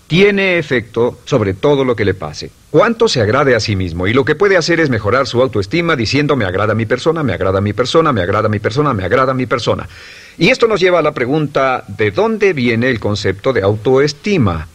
tiene 0.08 0.58
efecto 0.58 1.20
sobre 1.25 1.54
todo 1.54 1.84
lo 1.84 1.94
que 1.94 2.06
le 2.06 2.13
pase. 2.13 2.51
Cuánto 2.70 3.10
se 3.10 3.20
agrade 3.20 3.54
a 3.54 3.60
sí 3.60 3.75
mismo 3.75 4.08
y 4.08 4.13
lo 4.13 4.24
que 4.24 4.36
puede 4.36 4.56
hacer 4.56 4.80
es 4.80 4.90
mejorar 4.90 5.28
su 5.28 5.42
autoestima 5.42 5.98
diciendo 5.98 6.38
me 6.38 6.46
agrada 6.46 6.74
mi 6.74 6.86
persona, 6.86 7.22
me 7.24 7.34
agrada 7.34 7.60
mi 7.60 7.74
persona, 7.74 8.13
me 8.13 8.22
agrada 8.22 8.48
mi 8.48 8.60
persona, 8.60 8.94
me 8.94 9.04
agrada 9.04 9.34
mi 9.34 9.46
persona. 9.46 9.90
Y 10.38 10.50
esto 10.50 10.67
nos 10.67 10.79
lleva 10.79 11.00
a 11.00 11.03
la 11.03 11.13
pregunta 11.13 11.83
¿de 11.88 12.11
dónde 12.11 12.53
viene 12.53 12.89
el 12.89 13.00
concepto 13.00 13.53
de 13.53 13.61
autoestima? 13.61 14.67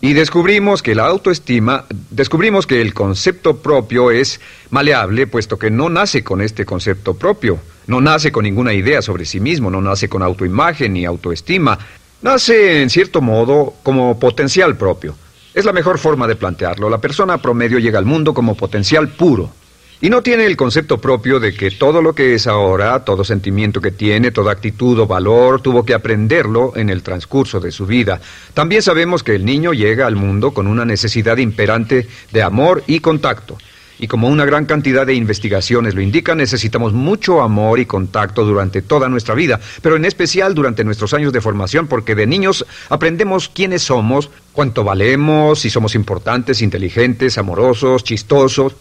Y 0.00 0.14
descubrimos 0.14 0.82
que 0.82 0.96
la 0.96 1.06
autoestima, 1.06 1.84
descubrimos 2.10 2.66
que 2.66 2.80
el 2.80 2.92
concepto 2.92 3.58
propio 3.58 4.10
es 4.10 4.40
maleable, 4.70 5.28
puesto 5.28 5.58
que 5.60 5.70
no 5.70 5.88
nace 5.90 6.24
con 6.24 6.40
este 6.40 6.64
concepto 6.64 7.14
propio, 7.14 7.60
no 7.86 8.00
nace 8.00 8.32
con 8.32 8.42
ninguna 8.42 8.74
idea 8.74 9.00
sobre 9.00 9.24
sí 9.24 9.38
mismo, 9.38 9.70
no 9.70 9.80
nace 9.80 10.08
con 10.08 10.22
autoimagen 10.22 10.94
ni 10.94 11.04
autoestima, 11.04 11.78
nace 12.20 12.82
en 12.82 12.90
cierto 12.90 13.20
modo 13.20 13.74
como 13.84 14.18
potencial 14.18 14.76
propio. 14.76 15.14
Es 15.54 15.64
la 15.64 15.72
mejor 15.72 15.98
forma 15.98 16.26
de 16.26 16.34
plantearlo. 16.34 16.90
La 16.90 16.98
persona 16.98 17.38
promedio 17.38 17.78
llega 17.78 18.00
al 18.00 18.04
mundo 18.04 18.34
como 18.34 18.56
potencial 18.56 19.08
puro. 19.08 19.52
Y 20.04 20.10
no 20.10 20.20
tiene 20.20 20.46
el 20.46 20.56
concepto 20.56 20.98
propio 20.98 21.38
de 21.38 21.54
que 21.54 21.70
todo 21.70 22.02
lo 22.02 22.12
que 22.12 22.34
es 22.34 22.48
ahora, 22.48 23.04
todo 23.04 23.22
sentimiento 23.22 23.80
que 23.80 23.92
tiene, 23.92 24.32
toda 24.32 24.50
actitud 24.50 24.98
o 24.98 25.06
valor, 25.06 25.60
tuvo 25.60 25.84
que 25.84 25.94
aprenderlo 25.94 26.72
en 26.74 26.90
el 26.90 27.04
transcurso 27.04 27.60
de 27.60 27.70
su 27.70 27.86
vida. 27.86 28.20
También 28.52 28.82
sabemos 28.82 29.22
que 29.22 29.36
el 29.36 29.44
niño 29.44 29.72
llega 29.72 30.08
al 30.08 30.16
mundo 30.16 30.52
con 30.52 30.66
una 30.66 30.84
necesidad 30.84 31.36
imperante 31.36 32.08
de 32.32 32.42
amor 32.42 32.82
y 32.88 32.98
contacto. 32.98 33.58
Y 34.00 34.08
como 34.08 34.26
una 34.26 34.44
gran 34.44 34.66
cantidad 34.66 35.06
de 35.06 35.14
investigaciones 35.14 35.94
lo 35.94 36.00
indican, 36.00 36.38
necesitamos 36.38 36.92
mucho 36.92 37.40
amor 37.40 37.78
y 37.78 37.86
contacto 37.86 38.44
durante 38.44 38.82
toda 38.82 39.08
nuestra 39.08 39.36
vida, 39.36 39.60
pero 39.82 39.94
en 39.94 40.04
especial 40.04 40.52
durante 40.52 40.82
nuestros 40.82 41.14
años 41.14 41.32
de 41.32 41.40
formación, 41.40 41.86
porque 41.86 42.16
de 42.16 42.26
niños 42.26 42.66
aprendemos 42.88 43.48
quiénes 43.48 43.82
somos, 43.82 44.30
cuánto 44.52 44.82
valemos, 44.82 45.60
si 45.60 45.70
somos 45.70 45.94
importantes, 45.94 46.60
inteligentes, 46.60 47.38
amorosos, 47.38 48.02
chistosos. 48.02 48.74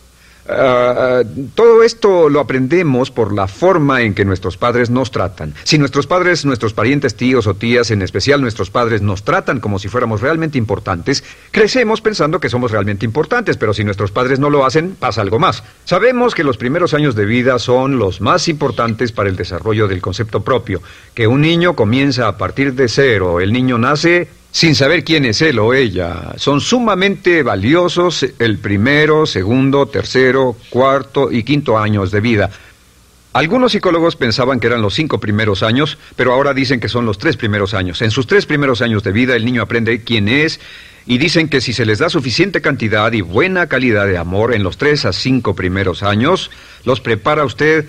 Ah, 0.50 1.22
ah, 1.22 1.24
todo 1.56 1.84
esto 1.84 2.30
lo 2.30 2.40
aprendemos 2.40 3.12
por 3.12 3.34
la 3.34 3.48
forma 3.48 4.02
en 4.02 4.14
que 4.14 4.26
nuestros 4.26 4.58
padres 4.58 4.90
nos 4.90 5.12
tratan. 5.12 5.54
Si 5.64 5.78
nuestros 5.78 6.08
padres, 6.08 6.46
nuestros 6.46 6.74
parientes, 6.74 7.16
tíos 7.16 7.48
o 7.48 7.54
tías, 7.54 7.92
en 7.92 8.02
especial 8.02 8.42
nuestros 8.42 8.70
padres, 8.70 9.02
nos 9.02 9.24
tratan 9.24 9.60
como 9.60 9.80
si 9.80 9.88
fuéramos 9.88 10.22
realmente 10.22 10.58
importantes, 10.58 11.24
crecemos 11.52 12.02
pensando 12.02 12.40
que 12.40 12.50
somos 12.50 12.72
realmente 12.72 13.06
importantes, 13.06 13.58
pero 13.58 13.74
si 13.74 13.84
nuestros 13.84 14.12
padres 14.12 14.40
no 14.40 14.50
lo 14.50 14.66
hacen, 14.66 14.96
pasa 15.00 15.22
algo 15.22 15.40
más. 15.40 15.64
Sabemos 15.86 16.34
que 16.34 16.44
los 16.44 16.58
primeros 16.58 16.94
años 16.94 17.16
de 17.16 17.26
vida 17.26 17.60
son 17.60 18.00
los 18.00 18.22
más 18.22 18.48
importantes 18.48 19.12
para 19.12 19.30
el 19.30 19.36
desarrollo 19.36 19.88
del 19.88 20.02
concepto 20.02 20.42
propio, 20.42 20.82
que 21.14 21.28
un 21.28 21.42
niño 21.42 21.76
comienza 21.76 22.28
a 22.28 22.38
partir 22.38 22.74
de 22.74 22.88
cero, 22.88 23.40
el 23.40 23.54
niño 23.54 23.78
nace 23.78 24.41
sin 24.52 24.76
saber 24.76 25.04
quién 25.04 25.26
es 25.26 25.42
él 25.42 25.60
o 25.60 25.74
ella. 25.74 26.34
Son 26.38 26.60
sumamente 26.60 27.42
valiosos 27.44 28.26
el 28.38 28.58
primero, 28.60 29.26
segundo, 29.26 29.88
tercero, 29.88 30.56
cuarto 30.70 31.32
y 31.32 31.44
quinto 31.44 31.78
años 31.78 32.12
de 32.12 32.22
vida. 32.22 32.50
Algunos 33.34 33.72
psicólogos 33.72 34.18
pensaban 34.18 34.60
que 34.60 34.68
eran 34.68 34.82
los 34.82 34.94
cinco 34.94 35.20
primeros 35.20 35.64
años, 35.64 35.98
pero 36.18 36.34
ahora 36.34 36.54
dicen 36.54 36.82
que 36.82 36.90
son 36.90 37.06
los 37.06 37.18
tres 37.18 37.38
primeros 37.38 37.74
años. 37.74 38.02
En 38.02 38.12
sus 38.12 38.28
tres 38.28 38.46
primeros 38.46 38.82
años 38.82 39.04
de 39.04 39.14
vida 39.14 39.38
el 39.38 39.46
niño 39.46 39.62
aprende 39.62 40.04
quién 40.04 40.28
es 40.28 40.60
y 41.06 41.18
dicen 41.18 41.48
que 41.48 41.62
si 41.62 41.72
se 41.72 41.86
les 41.86 42.00
da 42.00 42.10
suficiente 42.10 42.62
cantidad 42.62 43.12
y 43.14 43.22
buena 43.22 43.68
calidad 43.68 44.06
de 44.06 44.18
amor 44.18 44.54
en 44.54 44.64
los 44.64 44.76
tres 44.78 45.06
a 45.06 45.14
cinco 45.14 45.56
primeros 45.56 46.04
años, 46.04 46.52
los 46.84 47.00
prepara 47.00 47.46
usted 47.46 47.86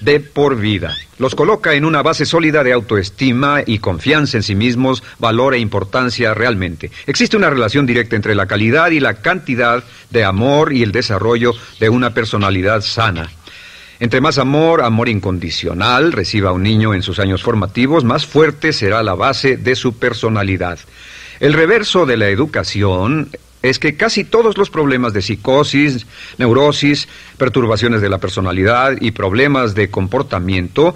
de 0.00 0.20
por 0.20 0.56
vida. 0.56 0.94
Los 1.18 1.34
coloca 1.34 1.74
en 1.74 1.84
una 1.84 2.02
base 2.02 2.26
sólida 2.26 2.64
de 2.64 2.72
autoestima 2.72 3.62
y 3.64 3.78
confianza 3.78 4.36
en 4.36 4.42
sí 4.42 4.54
mismos, 4.54 5.02
valor 5.18 5.54
e 5.54 5.58
importancia 5.58 6.34
realmente. 6.34 6.90
Existe 7.06 7.36
una 7.36 7.50
relación 7.50 7.86
directa 7.86 8.16
entre 8.16 8.34
la 8.34 8.46
calidad 8.46 8.90
y 8.90 9.00
la 9.00 9.14
cantidad 9.14 9.84
de 10.10 10.24
amor 10.24 10.72
y 10.72 10.82
el 10.82 10.92
desarrollo 10.92 11.52
de 11.80 11.88
una 11.88 12.12
personalidad 12.12 12.80
sana. 12.80 13.30
Entre 14.00 14.20
más 14.20 14.38
amor, 14.38 14.82
amor 14.82 15.08
incondicional, 15.08 16.12
reciba 16.12 16.52
un 16.52 16.64
niño 16.64 16.94
en 16.94 17.02
sus 17.02 17.20
años 17.20 17.42
formativos, 17.42 18.04
más 18.04 18.26
fuerte 18.26 18.72
será 18.72 19.02
la 19.02 19.14
base 19.14 19.56
de 19.56 19.76
su 19.76 19.96
personalidad. 19.96 20.78
El 21.40 21.52
reverso 21.52 22.04
de 22.04 22.16
la 22.16 22.28
educación 22.28 23.30
es 23.64 23.78
que 23.78 23.96
casi 23.96 24.24
todos 24.24 24.58
los 24.58 24.68
problemas 24.68 25.14
de 25.14 25.22
psicosis, 25.22 26.06
neurosis, 26.36 27.08
perturbaciones 27.38 28.02
de 28.02 28.10
la 28.10 28.18
personalidad 28.18 28.92
y 29.00 29.12
problemas 29.12 29.74
de 29.74 29.88
comportamiento 29.88 30.94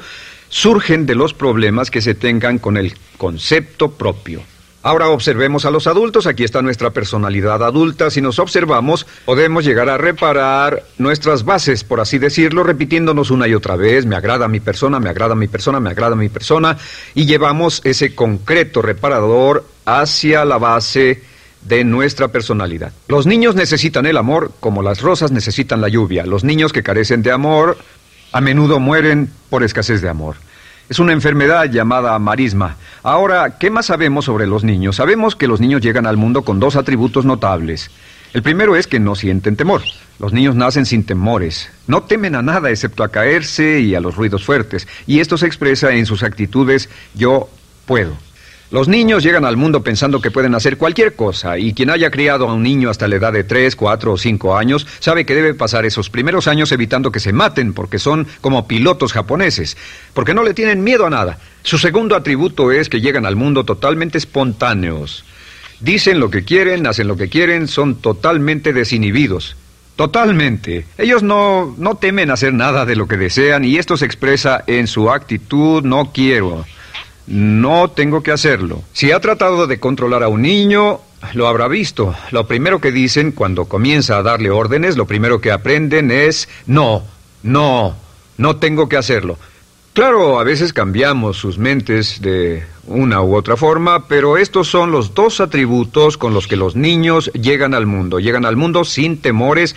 surgen 0.50 1.06
de 1.06 1.14
los 1.14 1.32
problemas 1.32 1.90
que 1.90 2.02
se 2.02 2.14
tengan 2.14 2.58
con 2.58 2.76
el 2.76 2.92
concepto 3.16 3.92
propio. 3.92 4.42
Ahora 4.82 5.08
observemos 5.08 5.64
a 5.64 5.70
los 5.70 5.86
adultos, 5.86 6.26
aquí 6.26 6.44
está 6.44 6.60
nuestra 6.60 6.90
personalidad 6.90 7.62
adulta, 7.62 8.10
si 8.10 8.20
nos 8.20 8.38
observamos 8.38 9.06
podemos 9.24 9.64
llegar 9.64 9.88
a 9.88 9.96
reparar 9.96 10.84
nuestras 10.98 11.46
bases, 11.46 11.84
por 11.84 12.00
así 12.00 12.18
decirlo, 12.18 12.64
repitiéndonos 12.64 13.30
una 13.30 13.48
y 13.48 13.54
otra 13.54 13.76
vez, 13.76 14.04
me 14.04 14.14
agrada 14.14 14.46
mi 14.46 14.60
persona, 14.60 15.00
me 15.00 15.08
agrada 15.08 15.34
mi 15.34 15.48
persona, 15.48 15.80
me 15.80 15.88
agrada 15.88 16.16
mi 16.16 16.28
persona, 16.28 16.76
y 17.14 17.24
llevamos 17.24 17.80
ese 17.84 18.14
concreto 18.14 18.82
reparador 18.82 19.64
hacia 19.86 20.44
la 20.44 20.58
base 20.58 21.22
de 21.62 21.84
nuestra 21.84 22.28
personalidad. 22.28 22.92
Los 23.08 23.26
niños 23.26 23.54
necesitan 23.54 24.06
el 24.06 24.16
amor 24.16 24.52
como 24.60 24.82
las 24.82 25.00
rosas 25.00 25.32
necesitan 25.32 25.80
la 25.80 25.88
lluvia. 25.88 26.24
Los 26.24 26.44
niños 26.44 26.72
que 26.72 26.82
carecen 26.82 27.22
de 27.22 27.32
amor 27.32 27.78
a 28.32 28.40
menudo 28.40 28.80
mueren 28.80 29.30
por 29.50 29.62
escasez 29.62 30.00
de 30.00 30.08
amor. 30.08 30.36
Es 30.88 30.98
una 30.98 31.12
enfermedad 31.12 31.66
llamada 31.66 32.18
marisma. 32.18 32.76
Ahora, 33.02 33.58
¿qué 33.58 33.70
más 33.70 33.86
sabemos 33.86 34.24
sobre 34.24 34.46
los 34.46 34.64
niños? 34.64 34.96
Sabemos 34.96 35.36
que 35.36 35.46
los 35.46 35.60
niños 35.60 35.82
llegan 35.82 36.06
al 36.06 36.16
mundo 36.16 36.42
con 36.42 36.60
dos 36.60 36.76
atributos 36.76 37.26
notables. 37.26 37.90
El 38.32 38.42
primero 38.42 38.74
es 38.74 38.86
que 38.86 38.98
no 38.98 39.14
sienten 39.14 39.56
temor. 39.56 39.82
Los 40.18 40.32
niños 40.32 40.54
nacen 40.54 40.86
sin 40.86 41.04
temores. 41.04 41.70
No 41.86 42.02
temen 42.02 42.34
a 42.34 42.42
nada 42.42 42.70
excepto 42.70 43.04
a 43.04 43.08
caerse 43.08 43.80
y 43.80 43.94
a 43.94 44.00
los 44.00 44.16
ruidos 44.16 44.44
fuertes. 44.44 44.88
Y 45.06 45.20
esto 45.20 45.36
se 45.36 45.46
expresa 45.46 45.92
en 45.92 46.06
sus 46.06 46.22
actitudes 46.22 46.88
yo 47.14 47.48
puedo. 47.86 48.16
Los 48.70 48.86
niños 48.86 49.22
llegan 49.22 49.46
al 49.46 49.56
mundo 49.56 49.82
pensando 49.82 50.20
que 50.20 50.30
pueden 50.30 50.54
hacer 50.54 50.76
cualquier 50.76 51.14
cosa, 51.14 51.58
y 51.58 51.72
quien 51.72 51.88
haya 51.88 52.10
criado 52.10 52.46
a 52.46 52.52
un 52.52 52.62
niño 52.62 52.90
hasta 52.90 53.08
la 53.08 53.16
edad 53.16 53.32
de 53.32 53.42
3, 53.42 53.74
4 53.74 54.12
o 54.12 54.18
5 54.18 54.58
años 54.58 54.86
sabe 54.98 55.24
que 55.24 55.34
debe 55.34 55.54
pasar 55.54 55.86
esos 55.86 56.10
primeros 56.10 56.46
años 56.48 56.70
evitando 56.70 57.10
que 57.10 57.18
se 57.18 57.32
maten, 57.32 57.72
porque 57.72 57.98
son 57.98 58.26
como 58.42 58.68
pilotos 58.68 59.14
japoneses, 59.14 59.78
porque 60.12 60.34
no 60.34 60.42
le 60.42 60.52
tienen 60.52 60.84
miedo 60.84 61.06
a 61.06 61.10
nada. 61.10 61.38
Su 61.62 61.78
segundo 61.78 62.14
atributo 62.14 62.70
es 62.70 62.90
que 62.90 63.00
llegan 63.00 63.24
al 63.24 63.36
mundo 63.36 63.64
totalmente 63.64 64.18
espontáneos. 64.18 65.24
Dicen 65.80 66.20
lo 66.20 66.28
que 66.28 66.44
quieren, 66.44 66.86
hacen 66.86 67.08
lo 67.08 67.16
que 67.16 67.30
quieren, 67.30 67.68
son 67.68 67.94
totalmente 67.94 68.74
desinhibidos. 68.74 69.56
Totalmente. 69.96 70.84
Ellos 70.98 71.22
no, 71.22 71.74
no 71.78 71.94
temen 71.94 72.30
hacer 72.30 72.52
nada 72.52 72.84
de 72.84 72.96
lo 72.96 73.08
que 73.08 73.16
desean 73.16 73.64
y 73.64 73.78
esto 73.78 73.96
se 73.96 74.04
expresa 74.04 74.62
en 74.66 74.86
su 74.86 75.10
actitud 75.10 75.82
no 75.84 76.12
quiero. 76.12 76.66
No 77.28 77.90
tengo 77.90 78.22
que 78.22 78.32
hacerlo. 78.32 78.82
Si 78.94 79.12
ha 79.12 79.20
tratado 79.20 79.66
de 79.66 79.78
controlar 79.78 80.22
a 80.22 80.28
un 80.28 80.42
niño, 80.42 81.00
lo 81.34 81.46
habrá 81.46 81.68
visto. 81.68 82.14
Lo 82.30 82.46
primero 82.46 82.80
que 82.80 82.90
dicen 82.90 83.32
cuando 83.32 83.66
comienza 83.66 84.16
a 84.16 84.22
darle 84.22 84.50
órdenes, 84.50 84.96
lo 84.96 85.06
primero 85.06 85.40
que 85.40 85.52
aprenden 85.52 86.10
es 86.10 86.48
no, 86.66 87.02
no, 87.42 87.94
no 88.38 88.56
tengo 88.56 88.88
que 88.88 88.96
hacerlo. 88.96 89.38
Claro, 89.92 90.38
a 90.38 90.44
veces 90.44 90.72
cambiamos 90.72 91.36
sus 91.36 91.58
mentes 91.58 92.22
de 92.22 92.64
una 92.86 93.20
u 93.20 93.34
otra 93.34 93.56
forma, 93.56 94.06
pero 94.06 94.38
estos 94.38 94.68
son 94.68 94.90
los 94.90 95.12
dos 95.12 95.40
atributos 95.40 96.16
con 96.16 96.32
los 96.32 96.46
que 96.46 96.56
los 96.56 96.76
niños 96.76 97.30
llegan 97.34 97.74
al 97.74 97.84
mundo. 97.84 98.20
Llegan 98.20 98.46
al 98.46 98.56
mundo 98.56 98.84
sin 98.84 99.20
temores 99.20 99.76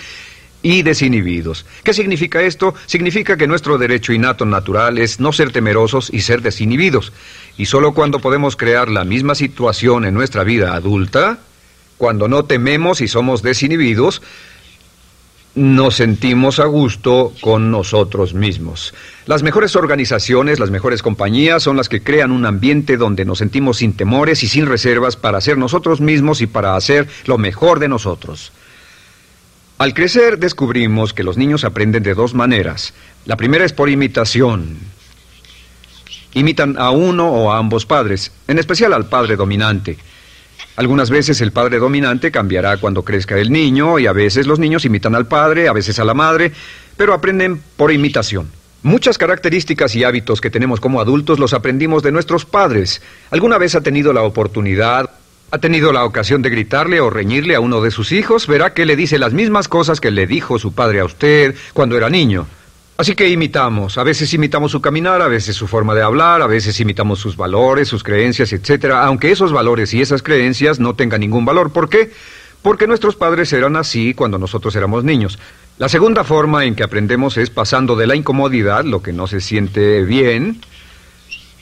y 0.64 0.84
desinhibidos. 0.84 1.66
¿Qué 1.84 1.94
significa 1.94 2.42
esto? 2.42 2.74
Significa 2.86 3.38
que 3.38 3.48
nuestro 3.48 3.78
derecho 3.78 4.14
innato 4.14 4.46
natural 4.46 4.98
es 4.98 5.20
no 5.20 5.34
ser 5.34 5.52
temerosos 5.52 6.10
y 6.14 6.22
ser 6.22 6.42
desinhibidos. 6.42 7.14
Y 7.58 7.66
solo 7.66 7.94
cuando 7.94 8.20
podemos 8.20 8.56
crear 8.56 8.90
la 8.90 9.04
misma 9.04 9.36
situación 9.36 10.06
en 10.06 10.14
nuestra 10.14 10.44
vida 10.44 10.74
adulta, 10.74 11.40
cuando 11.98 12.28
no 12.28 12.46
tememos 12.46 13.02
y 13.02 13.08
somos 13.08 13.42
desinhibidos, 13.42 14.22
nos 15.54 15.96
sentimos 15.96 16.60
a 16.60 16.66
gusto 16.66 17.34
con 17.42 17.72
nosotros 17.72 18.34
mismos. 18.34 18.94
Las 19.26 19.44
mejores 19.44 19.76
organizaciones, 19.76 20.60
las 20.60 20.72
mejores 20.72 21.04
compañías 21.04 21.62
son 21.62 21.76
las 21.76 21.90
que 21.90 22.02
crean 22.02 22.32
un 22.32 22.46
ambiente 22.46 22.96
donde 22.96 23.26
nos 23.26 23.40
sentimos 23.40 23.78
sin 23.78 23.94
temores 23.94 24.44
y 24.44 24.48
sin 24.48 24.66
reservas 24.66 25.18
para 25.18 25.42
ser 25.42 25.58
nosotros 25.58 26.00
mismos 26.00 26.42
y 26.42 26.48
para 26.48 26.76
hacer 26.76 27.08
lo 27.26 27.38
mejor 27.38 27.80
de 27.80 27.90
nosotros. 27.90 28.54
Al 29.82 29.96
crecer 29.96 30.38
descubrimos 30.38 31.12
que 31.12 31.24
los 31.24 31.38
niños 31.38 31.64
aprenden 31.64 32.04
de 32.04 32.14
dos 32.14 32.36
maneras. 32.36 32.94
La 33.26 33.36
primera 33.36 33.66
es 33.66 33.74
por 33.74 33.90
imitación. 33.90 34.78
Imitan 36.36 36.76
a 36.78 36.92
uno 36.92 37.32
o 37.32 37.52
a 37.52 37.58
ambos 37.58 37.88
padres, 37.88 38.32
en 38.48 38.60
especial 38.60 38.94
al 38.94 39.10
padre 39.10 39.38
dominante. 39.38 39.98
Algunas 40.76 41.10
veces 41.10 41.42
el 41.42 41.52
padre 41.52 41.80
dominante 41.80 42.30
cambiará 42.30 42.78
cuando 42.78 43.04
crezca 43.04 43.40
el 43.40 43.52
niño 43.52 43.98
y 43.98 44.06
a 44.06 44.14
veces 44.14 44.46
los 44.46 44.60
niños 44.60 44.86
imitan 44.86 45.16
al 45.16 45.26
padre, 45.26 45.68
a 45.68 45.74
veces 45.74 45.98
a 45.98 46.06
la 46.06 46.14
madre, 46.14 46.52
pero 46.96 47.16
aprenden 47.16 47.60
por 47.76 47.92
imitación. 47.92 48.52
Muchas 48.84 49.18
características 49.18 49.96
y 49.96 50.04
hábitos 50.04 50.42
que 50.42 50.52
tenemos 50.52 50.80
como 50.80 51.02
adultos 51.02 51.40
los 51.40 51.56
aprendimos 51.56 52.04
de 52.04 52.12
nuestros 52.12 52.46
padres. 52.46 53.02
¿Alguna 53.32 53.58
vez 53.58 53.74
ha 53.74 53.82
tenido 53.82 54.14
la 54.14 54.22
oportunidad 54.22 55.10
¿Ha 55.54 55.58
tenido 55.58 55.92
la 55.92 56.06
ocasión 56.06 56.42
de 56.42 56.50
gritarle 56.50 57.02
o 57.02 57.10
reñirle 57.10 57.56
a 57.56 57.60
uno 57.60 57.82
de 57.82 57.92
sus 57.92 58.14
hijos? 58.14 58.48
Verá 58.48 58.74
que 58.74 58.86
le 58.86 58.96
dice 58.96 59.20
las 59.20 59.34
mismas 59.34 59.68
cosas 59.68 60.00
que 60.00 60.10
le 60.10 60.26
dijo 60.26 60.58
su 60.58 60.74
padre 60.74 61.02
a 61.02 61.06
usted 61.06 61.56
cuando 61.74 61.98
era 61.98 62.10
niño. 62.10 62.48
Así 62.96 63.16
que 63.16 63.28
imitamos. 63.28 63.98
A 63.98 64.04
veces 64.04 64.34
imitamos 64.34 64.72
su 64.72 64.80
caminar, 64.80 65.22
a 65.22 65.28
veces 65.28 65.58
su 65.58 65.68
forma 65.68 65.94
de 65.94 66.04
hablar, 66.04 66.42
a 66.42 66.48
veces 66.48 66.80
imitamos 66.80 67.20
sus 67.20 67.36
valores, 67.36 67.90
sus 67.90 68.02
creencias, 68.02 68.54
etc. 68.54 68.94
Aunque 68.94 69.30
esos 69.30 69.52
valores 69.52 69.94
y 69.94 70.02
esas 70.02 70.24
creencias 70.24 70.80
no 70.80 70.94
tengan 70.94 71.20
ningún 71.20 71.44
valor. 71.44 71.74
¿Por 71.74 71.90
qué? 71.90 72.14
Porque 72.62 72.88
nuestros 72.88 73.18
padres 73.18 73.52
eran 73.52 73.76
así 73.76 74.14
cuando 74.14 74.38
nosotros 74.38 74.74
éramos 74.78 75.04
niños. 75.04 75.38
La 75.78 75.90
segunda 75.90 76.24
forma 76.24 76.64
en 76.64 76.76
que 76.76 76.84
aprendemos 76.84 77.36
es 77.36 77.50
pasando 77.50 77.98
de 77.98 78.08
la 78.08 78.16
incomodidad, 78.16 78.86
lo 78.86 79.04
que 79.04 79.12
no 79.12 79.28
se 79.28 79.42
siente 79.42 80.04
bien, 80.04 80.62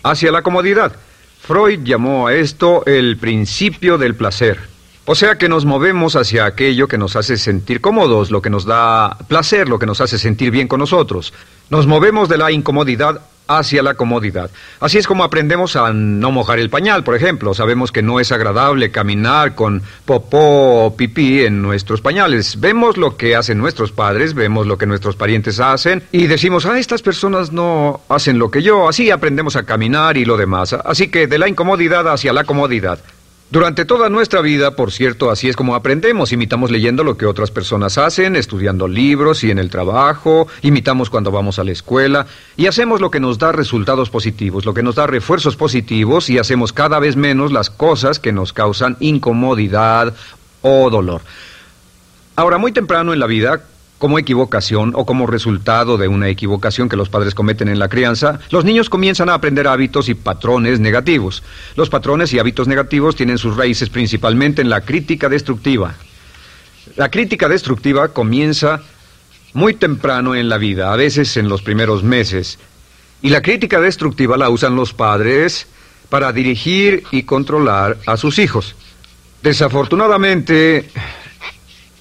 hacia 0.04 0.32
la 0.32 0.44
comodidad. 0.44 0.96
Freud 1.42 1.82
llamó 1.84 2.28
a 2.28 2.36
esto 2.36 2.84
el 2.86 3.18
principio 3.18 3.98
del 3.98 4.16
placer. 4.16 4.60
O 5.06 5.16
sea 5.16 5.40
que 5.40 5.50
nos 5.50 5.66
movemos 5.66 6.16
hacia 6.16 6.46
aquello 6.46 6.88
que 6.88 7.00
nos 7.00 7.16
hace 7.16 7.38
sentir 7.38 7.82
cómodos, 7.82 8.30
lo 8.30 8.44
que 8.44 8.52
nos 8.52 8.66
da 8.66 9.18
placer, 9.28 9.68
lo 9.68 9.80
que 9.80 9.88
nos 9.88 10.02
hace 10.02 10.20
sentir 10.20 10.52
bien 10.52 10.68
con 10.68 10.80
nosotros. 10.80 11.34
Nos 11.72 11.88
movemos 11.88 12.30
de 12.30 12.38
la 12.38 12.52
incomodidad 12.52 13.22
hacia 13.50 13.82
la 13.82 13.96
comodidad. 13.96 14.52
Así 14.80 15.00
es 15.00 15.08
como 15.08 15.24
aprendemos 15.24 15.76
a 15.76 15.92
no 15.92 16.32
mojar 16.32 16.60
el 16.60 16.70
pañal, 16.70 17.04
por 17.04 17.16
ejemplo. 17.16 17.54
Sabemos 17.54 17.92
que 17.92 18.04
no 18.04 18.20
es 18.20 18.32
agradable 18.32 18.92
caminar 18.92 19.56
con 19.56 19.82
popó 20.06 20.86
o 20.86 20.96
pipí 20.96 21.42
en 21.42 21.62
nuestros 21.62 22.00
pañales. 22.00 22.60
Vemos 22.60 22.96
lo 22.96 23.18
que 23.18 23.36
hacen 23.36 23.58
nuestros 23.58 23.92
padres, 23.92 24.36
vemos 24.36 24.68
lo 24.68 24.78
que 24.78 24.86
nuestros 24.86 25.16
parientes 25.16 25.60
hacen 25.60 26.04
y 26.12 26.28
decimos, 26.28 26.68
ah, 26.68 26.78
estas 26.78 27.02
personas 27.02 27.52
no 27.52 28.02
hacen 28.08 28.38
lo 28.38 28.52
que 28.52 28.62
yo. 28.62 28.88
Así 28.88 29.10
aprendemos 29.10 29.56
a 29.56 29.64
caminar 29.64 30.16
y 30.18 30.26
lo 30.26 30.38
demás. 30.38 30.74
Así 30.74 31.10
que 31.10 31.26
de 31.26 31.40
la 31.40 31.50
incomodidad 31.50 32.08
hacia 32.08 32.32
la 32.32 32.44
comodidad. 32.44 33.00
Durante 33.52 33.84
toda 33.84 34.10
nuestra 34.10 34.42
vida, 34.42 34.76
por 34.76 34.92
cierto, 34.92 35.32
así 35.32 35.50
es 35.50 35.56
como 35.56 35.74
aprendemos. 35.74 36.32
Imitamos 36.32 36.70
leyendo 36.70 37.04
lo 37.04 37.18
que 37.18 37.26
otras 37.26 37.50
personas 37.50 37.98
hacen, 37.98 38.36
estudiando 38.36 38.88
libros 38.88 39.44
y 39.44 39.50
en 39.50 39.58
el 39.58 39.72
trabajo, 39.72 40.48
imitamos 40.62 41.10
cuando 41.10 41.32
vamos 41.32 41.58
a 41.58 41.64
la 41.64 41.72
escuela 41.72 42.28
y 42.58 42.68
hacemos 42.68 43.02
lo 43.02 43.10
que 43.10 43.20
nos 43.20 43.40
da 43.40 43.52
resultados 43.52 44.12
positivos, 44.12 44.66
lo 44.66 44.76
que 44.76 44.84
nos 44.84 44.94
da 44.94 45.08
refuerzos 45.08 45.56
positivos 45.56 46.30
y 46.30 46.38
hacemos 46.38 46.74
cada 46.74 47.00
vez 47.00 47.16
menos 47.16 47.52
las 47.52 47.72
cosas 47.72 48.20
que 48.20 48.32
nos 48.32 48.54
causan 48.54 48.98
incomodidad 49.00 50.14
o 50.62 50.92
dolor. 50.92 51.22
Ahora, 52.36 52.60
muy 52.60 52.72
temprano 52.72 53.14
en 53.14 53.20
la 53.20 53.26
vida, 53.26 53.64
como 54.00 54.18
equivocación 54.18 54.94
o 54.96 55.06
como 55.06 55.28
resultado 55.28 55.98
de 55.98 56.08
una 56.08 56.30
equivocación 56.30 56.90
que 56.90 56.96
los 56.96 57.10
padres 57.10 57.36
cometen 57.36 57.68
en 57.68 57.78
la 57.80 57.90
crianza, 57.90 58.40
los 58.50 58.64
niños 58.66 58.90
comienzan 58.90 59.30
a 59.30 59.36
aprender 59.36 59.68
hábitos 59.68 60.08
y 60.10 60.16
patrones 60.16 60.80
negativos. 60.80 61.44
Los 61.76 61.90
patrones 61.90 62.34
y 62.34 62.40
hábitos 62.40 62.68
negativos 62.68 63.16
tienen 63.16 63.38
sus 63.38 63.58
raíces 63.58 63.90
principalmente 63.90 64.62
en 64.62 64.70
la 64.70 64.82
crítica 64.82 65.28
destructiva. 65.28 65.96
La 66.96 67.12
crítica 67.12 67.50
destructiva 67.50 68.08
comienza 68.08 68.82
muy 69.54 69.74
temprano 69.74 70.34
en 70.34 70.48
la 70.48 70.58
vida, 70.58 70.94
a 70.94 70.96
veces 70.96 71.36
en 71.36 71.50
los 71.50 71.62
primeros 71.62 72.02
meses. 72.02 72.58
Y 73.22 73.30
la 73.30 73.42
crítica 73.42 73.82
destructiva 73.82 74.38
la 74.38 74.50
usan 74.50 74.76
los 74.76 74.94
padres 74.94 75.68
para 76.08 76.32
dirigir 76.32 77.04
y 77.12 77.24
controlar 77.24 77.98
a 78.06 78.16
sus 78.16 78.40
hijos. 78.40 78.76
Desafortunadamente, 79.44 80.90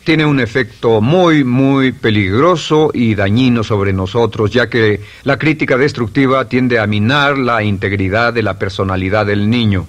tiene 0.08 0.24
un 0.24 0.40
efecto 0.40 1.02
muy, 1.02 1.44
muy 1.44 1.92
peligroso 1.92 2.90
y 2.94 3.14
dañino 3.14 3.62
sobre 3.62 3.92
nosotros, 3.92 4.50
ya 4.50 4.70
que 4.70 5.02
la 5.22 5.38
crítica 5.38 5.76
destructiva 5.76 6.48
tiende 6.48 6.78
a 6.78 6.86
minar 6.86 7.36
la 7.36 7.62
integridad 7.62 8.32
de 8.32 8.42
la 8.42 8.58
personalidad 8.58 9.26
del 9.26 9.50
niño. 9.50 9.86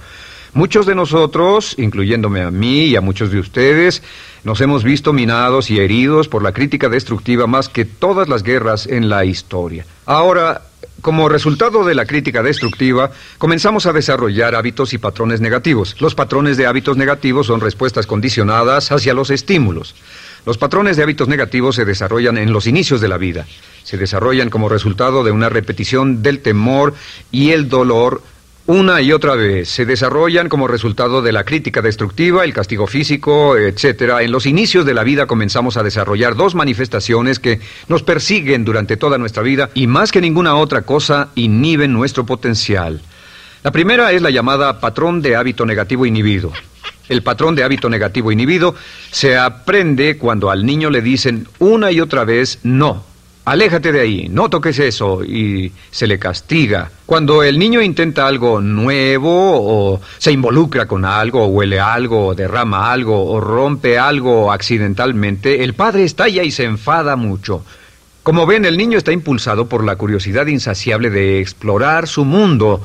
Muchos 0.53 0.85
de 0.85 0.93
nosotros, 0.93 1.73
incluyéndome 1.77 2.41
a 2.41 2.51
mí 2.51 2.87
y 2.87 2.97
a 2.97 3.01
muchos 3.01 3.31
de 3.31 3.39
ustedes, 3.39 4.03
nos 4.43 4.59
hemos 4.59 4.83
visto 4.83 5.13
minados 5.13 5.71
y 5.71 5.79
heridos 5.79 6.27
por 6.27 6.43
la 6.43 6.51
crítica 6.51 6.89
destructiva 6.89 7.47
más 7.47 7.69
que 7.69 7.85
todas 7.85 8.27
las 8.27 8.43
guerras 8.43 8.87
en 8.87 9.07
la 9.07 9.23
historia. 9.23 9.85
Ahora, 10.05 10.63
como 11.01 11.29
resultado 11.29 11.85
de 11.85 11.95
la 11.95 12.05
crítica 12.05 12.43
destructiva, 12.43 13.11
comenzamos 13.37 13.85
a 13.85 13.93
desarrollar 13.93 14.55
hábitos 14.55 14.93
y 14.93 14.97
patrones 14.97 15.41
negativos. 15.41 15.95
Los 15.99 16.15
patrones 16.15 16.57
de 16.57 16.67
hábitos 16.67 16.97
negativos 16.97 17.47
son 17.47 17.61
respuestas 17.61 18.05
condicionadas 18.05 18.91
hacia 18.91 19.13
los 19.13 19.29
estímulos. 19.29 19.95
Los 20.45 20.57
patrones 20.57 20.97
de 20.97 21.03
hábitos 21.03 21.27
negativos 21.27 21.75
se 21.75 21.85
desarrollan 21.85 22.37
en 22.37 22.53
los 22.53 22.67
inicios 22.67 23.01
de 23.01 23.07
la 23.07 23.17
vida. 23.17 23.45
Se 23.83 23.97
desarrollan 23.97 24.49
como 24.49 24.69
resultado 24.69 25.23
de 25.23 25.31
una 25.31 25.49
repetición 25.49 26.21
del 26.21 26.39
temor 26.39 26.93
y 27.31 27.51
el 27.51 27.69
dolor 27.69 28.21
una 28.69 29.01
y 29.01 29.11
otra 29.11 29.33
vez. 29.33 29.67
Se 29.67 29.83
desarrollan 29.83 30.47
como 30.47 30.67
resultado 30.67 31.23
de 31.23 31.31
la 31.31 31.43
crítica 31.43 31.81
destructiva, 31.81 32.43
el 32.43 32.53
castigo 32.53 32.85
físico, 32.85 33.57
etc. 33.57 34.19
En 34.21 34.31
los 34.31 34.45
inicios 34.45 34.85
de 34.85 34.93
la 34.93 35.03
vida 35.03 35.25
comenzamos 35.25 35.75
a 35.75 35.81
desarrollar 35.81 36.35
dos 36.35 36.53
manifestaciones 36.53 37.39
que 37.39 37.59
nos 37.87 38.03
persiguen 38.03 38.63
durante 38.65 38.95
toda 38.95 39.17
nuestra 39.17 39.41
vida 39.41 39.71
y 39.73 39.87
más 39.87 40.11
que 40.11 40.21
ninguna 40.21 40.53
otra 40.53 40.83
cosa 40.83 41.29
inhiben 41.33 41.91
nuestro 41.93 42.27
potencial. 42.27 43.01
La 43.63 43.71
primera 43.71 44.11
es 44.11 44.21
la 44.21 44.29
llamada 44.29 44.79
patrón 44.79 45.23
de 45.23 45.35
hábito 45.35 45.65
negativo 45.65 46.05
inhibido. 46.05 46.53
El 47.07 47.23
patrón 47.23 47.55
de 47.55 47.63
hábito 47.63 47.89
negativo 47.89 48.31
inhibido 48.31 48.75
se 49.09 49.35
aprende 49.35 50.19
cuando 50.19 50.51
al 50.51 50.63
niño 50.63 50.91
le 50.91 51.01
dicen 51.01 51.47
una 51.57 51.91
y 51.91 52.01
otra 52.01 52.23
vez 52.23 52.59
no, 52.61 53.03
Aléjate 53.49 53.91
de 53.91 54.01
ahí, 54.01 54.27
no 54.29 54.47
toques 54.47 54.77
eso 54.77 55.23
y 55.23 55.71
se 55.89 56.05
le 56.05 56.19
castiga. 56.19 56.91
Cuando 57.07 57.41
el 57.41 57.57
niño 57.57 57.81
intenta 57.81 58.27
algo 58.27 58.61
nuevo 58.61 59.31
o 59.33 60.01
se 60.19 60.31
involucra 60.31 60.85
con 60.85 61.03
algo, 61.03 61.45
o 61.45 61.47
huele 61.47 61.79
algo, 61.79 62.27
o 62.27 62.35
derrama 62.35 62.91
algo, 62.91 63.25
o 63.25 63.41
rompe 63.41 63.97
algo 63.97 64.51
accidentalmente, 64.51 65.63
el 65.63 65.73
padre 65.73 66.03
estalla 66.03 66.43
y 66.43 66.51
se 66.51 66.65
enfada 66.65 67.15
mucho. 67.15 67.65
Como 68.21 68.45
ven, 68.45 68.65
el 68.65 68.77
niño 68.77 68.99
está 68.99 69.11
impulsado 69.11 69.67
por 69.67 69.83
la 69.83 69.95
curiosidad 69.95 70.45
insaciable 70.45 71.09
de 71.09 71.39
explorar 71.39 72.07
su 72.07 72.25
mundo 72.25 72.83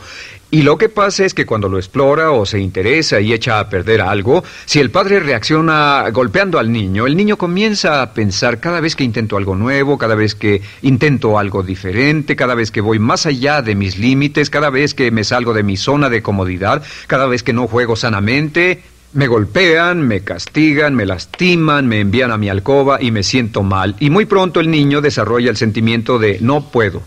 y 0.55 0.63
lo 0.63 0.79
que 0.79 0.89
pasa 0.89 1.25
es 1.25 1.35
que 1.35 1.47
cuando 1.47 1.69
lo 1.69 1.79
explora 1.79 2.31
o 2.31 2.47
se 2.47 2.61
interesa 2.61 3.19
y 3.21 3.33
echa 3.33 3.59
a 3.59 3.69
perder 3.69 4.01
algo, 4.01 4.45
si 4.67 4.79
el 4.79 4.93
padre 4.93 5.19
reacciona 5.19 6.09
golpeando 6.13 6.61
al 6.61 6.71
niño, 6.71 7.09
el 7.09 7.17
niño 7.17 7.37
comienza 7.37 8.01
a 8.01 8.15
pensar 8.15 8.61
cada 8.61 8.79
vez 8.79 8.95
que 8.95 9.03
intento 9.03 9.37
algo 9.37 9.57
nuevo, 9.57 9.99
cada 9.99 10.15
vez 10.15 10.37
que 10.37 10.63
intento 10.83 11.41
algo 11.41 11.65
diferente, 11.65 12.37
cada 12.37 12.55
vez 12.55 12.71
que 12.71 12.81
voy 12.81 13.01
más 13.01 13.27
allá 13.27 13.63
de 13.63 13.75
mis 13.75 13.99
límites, 13.99 14.49
cada 14.49 14.71
vez 14.71 14.95
que 14.95 15.11
me 15.11 15.25
salgo 15.25 15.55
de 15.55 15.65
mi 15.65 15.77
zona 15.77 16.09
de 16.09 16.23
comodidad, 16.23 16.85
cada 17.09 17.27
vez 17.27 17.43
que 17.43 17.53
no 17.53 17.67
juego 17.67 17.97
sanamente, 17.97 18.85
me 19.13 19.27
golpean, 19.27 20.07
me 20.07 20.21
castigan, 20.21 20.95
me 20.95 21.05
lastiman, 21.05 21.89
me 21.89 21.99
envían 21.99 22.31
a 22.31 22.39
mi 22.39 22.49
alcoba 22.49 23.03
y 23.03 23.11
me 23.11 23.25
siento 23.25 23.65
mal. 23.65 23.97
Y 23.99 24.09
muy 24.09 24.25
pronto 24.25 24.61
el 24.61 24.71
niño 24.71 25.01
desarrolla 25.01 25.51
el 25.51 25.57
sentimiento 25.57 26.21
de 26.21 26.39
no 26.41 26.71
puedo, 26.71 27.03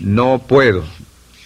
no 0.00 0.38
puedo, 0.38 0.84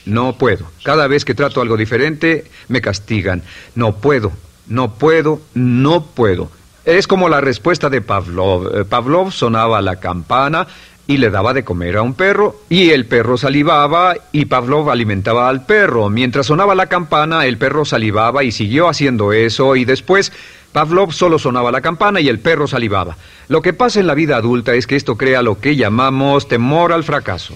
no 0.06 0.34
puedo. 0.34 0.66
Cada 0.82 1.06
vez 1.06 1.24
que 1.24 1.34
trato 1.34 1.60
algo 1.60 1.76
diferente, 1.76 2.44
me 2.68 2.80
castigan. 2.80 3.42
No 3.74 3.96
puedo, 3.96 4.32
no 4.66 4.94
puedo, 4.94 5.40
no 5.54 6.04
puedo. 6.06 6.50
Es 6.84 7.06
como 7.06 7.28
la 7.28 7.40
respuesta 7.40 7.88
de 7.88 8.00
Pavlov. 8.00 8.80
Eh, 8.80 8.84
Pavlov 8.84 9.32
sonaba 9.32 9.80
la 9.80 9.96
campana 9.96 10.66
y 11.06 11.16
le 11.18 11.30
daba 11.30 11.52
de 11.52 11.64
comer 11.64 11.96
a 11.96 12.02
un 12.02 12.14
perro, 12.14 12.60
y 12.68 12.90
el 12.90 13.06
perro 13.06 13.36
salivaba 13.36 14.14
y 14.30 14.44
Pavlov 14.46 14.90
alimentaba 14.90 15.48
al 15.48 15.66
perro. 15.66 16.08
Mientras 16.08 16.46
sonaba 16.46 16.74
la 16.74 16.86
campana, 16.86 17.44
el 17.46 17.58
perro 17.58 17.84
salivaba 17.84 18.44
y 18.44 18.52
siguió 18.52 18.88
haciendo 18.88 19.32
eso, 19.32 19.76
y 19.76 19.84
después 19.84 20.32
Pavlov 20.72 21.12
solo 21.12 21.38
sonaba 21.38 21.70
la 21.70 21.80
campana 21.80 22.20
y 22.20 22.28
el 22.28 22.38
perro 22.38 22.66
salivaba. 22.66 23.16
Lo 23.48 23.62
que 23.62 23.72
pasa 23.72 24.00
en 24.00 24.06
la 24.06 24.14
vida 24.14 24.36
adulta 24.36 24.74
es 24.74 24.86
que 24.86 24.96
esto 24.96 25.16
crea 25.16 25.42
lo 25.42 25.60
que 25.60 25.76
llamamos 25.76 26.48
temor 26.48 26.92
al 26.92 27.04
fracaso. 27.04 27.54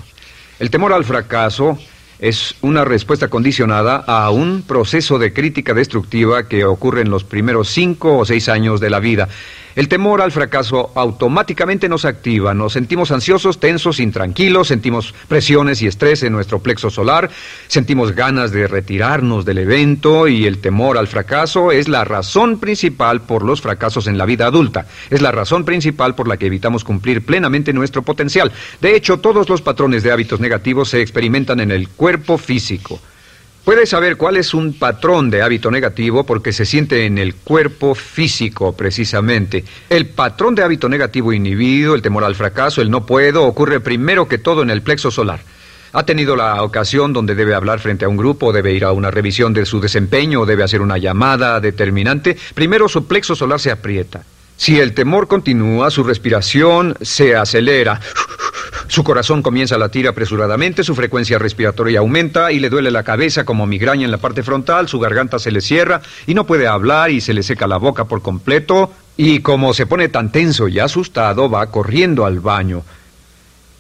El 0.59 0.71
temor 0.71 0.93
al 0.93 1.05
fracaso 1.05 1.79
es 2.19 2.55
una 2.63 2.85
respuesta 2.85 3.29
condicionada 3.29 3.97
a 4.07 4.31
un 4.31 4.63
proceso 4.63 5.19
de 5.19 5.33
crítica 5.33 5.75
destructiva 5.75 6.49
que 6.49 6.65
ocurre 6.65 7.03
en 7.03 7.11
los 7.11 7.25
primeros 7.25 7.69
cinco 7.69 8.19
o 8.19 8.25
seis 8.25 8.49
años 8.49 8.81
de 8.81 8.91
la 8.91 9.01
vida. 9.01 9.29
El 9.77 9.89
temor 9.89 10.23
al 10.23 10.33
fracaso 10.33 10.91
automáticamente 10.95 11.87
nos 11.87 12.07
activa, 12.07 12.55
nos 12.55 12.73
sentimos 12.73 13.11
ansiosos, 13.11 13.61
tensos, 13.61 14.01
intranquilos, 14.01 14.69
sentimos 14.69 15.13
presiones 15.29 15.83
y 15.83 15.87
estrés 15.87 16.23
en 16.23 16.33
nuestro 16.33 16.61
plexo 16.61 16.89
solar, 16.89 17.31
sentimos 17.69 18.13
ganas 18.13 18.53
de 18.53 18.69
retirarnos 18.69 19.45
del 19.45 19.59
evento 19.59 20.29
y 20.29 20.47
el 20.47 20.63
temor 20.63 20.97
al 20.97 21.09
fracaso 21.09 21.73
es 21.73 21.89
la 21.89 22.05
razón 22.05 22.59
principal 22.59 23.21
por 23.21 23.45
los 23.45 23.61
fracasos 23.61 24.07
en 24.07 24.17
la 24.17 24.25
vida 24.25 24.47
adulta. 24.47 24.87
Es 25.11 25.21
la 25.21 25.31
razón 25.31 25.67
principal 25.67 26.15
por 26.15 26.27
la 26.27 26.39
que 26.39 26.47
evitamos 26.47 26.83
cumplir 26.83 27.27
plenamente 27.27 27.75
nuestro 27.75 28.01
potencial. 28.01 28.53
De 28.81 28.97
hecho, 28.97 29.19
todos 29.19 29.51
los 29.51 29.61
patrones 29.61 30.03
de 30.03 30.11
hábitos 30.11 30.41
negativos 30.41 30.89
se 30.89 31.03
experimentan 31.03 31.61
en 31.61 31.71
el 31.71 31.91
cuerpo 31.91 32.39
físico. 32.39 32.99
Puede 33.67 33.85
saber 33.85 34.17
cuál 34.17 34.37
es 34.37 34.55
un 34.55 34.75
patrón 34.75 35.29
de 35.29 35.43
hábito 35.43 35.73
negativo 35.73 36.25
porque 36.25 36.53
se 36.53 36.65
siente 36.65 37.05
en 37.05 37.19
el 37.19 37.35
cuerpo 37.35 37.97
físico, 37.97 38.77
precisamente. 38.77 39.65
El 39.91 40.07
patrón 40.07 40.55
de 40.55 40.63
hábito 40.63 40.89
negativo 40.89 41.33
inhibido, 41.33 41.97
el 41.97 42.01
temor 42.01 42.23
al 42.23 42.37
fracaso, 42.37 42.81
el 42.81 42.93
no 42.93 43.05
puedo, 43.05 43.43
ocurre 43.43 43.81
primero 43.81 44.29
que 44.29 44.39
todo 44.39 44.63
en 44.63 44.71
el 44.71 44.83
plexo 44.83 45.11
solar. 45.11 45.41
¿Ha 45.95 46.07
tenido 46.07 46.37
la 46.37 46.63
ocasión 46.63 47.13
donde 47.13 47.35
debe 47.35 47.57
hablar 47.57 47.81
frente 47.81 48.05
a 48.05 48.09
un 48.09 48.17
grupo, 48.17 48.53
debe 48.53 48.73
ir 48.73 48.85
a 48.85 48.93
una 48.93 49.11
revisión 49.11 49.53
de 49.53 49.67
su 49.67 49.81
desempeño 49.81 50.47
debe 50.47 50.63
hacer 50.63 50.81
una 50.81 50.97
llamada 50.97 51.59
determinante? 51.59 52.37
Primero 52.55 52.89
su 52.89 53.09
plexo 53.09 53.35
solar 53.35 53.59
se 53.59 53.73
aprieta. 53.73 54.23
Si 54.57 54.79
el 54.79 54.95
temor 54.95 55.27
continúa, 55.27 55.91
su 55.91 56.05
respiración 56.05 56.97
se 57.01 57.35
acelera. 57.35 58.01
Su 58.89 59.03
corazón 59.03 59.43
comienza 59.43 59.75
a 59.75 59.79
latir 59.79 60.07
apresuradamente, 60.07 60.85
su 60.85 60.95
frecuencia 60.95 61.39
respiratoria 61.39 61.99
aumenta 61.99 62.53
y 62.53 62.61
le 62.61 62.71
duele 62.71 62.91
la 62.91 63.03
cabeza 63.03 63.45
como 63.45 63.67
migraña 63.67 64.05
en 64.05 64.13
la 64.13 64.19
parte 64.19 64.45
frontal, 64.45 64.89
su 64.89 65.01
garganta 65.01 65.39
se 65.41 65.51
le 65.51 65.61
cierra 65.61 66.01
y 66.27 66.35
no 66.35 66.47
puede 66.47 66.69
hablar 66.69 67.11
y 67.11 67.21
se 67.21 67.35
le 67.35 67.43
seca 67.43 67.67
la 67.67 67.79
boca 67.79 68.05
por 68.05 68.23
completo 68.23 68.93
y 69.17 69.41
como 69.41 69.75
se 69.75 69.87
pone 69.87 70.09
tan 70.09 70.31
tenso 70.31 70.69
y 70.69 70.79
asustado 70.79 71.51
va 71.51 71.67
corriendo 71.67 72.25
al 72.27 72.39
baño. 72.39 72.85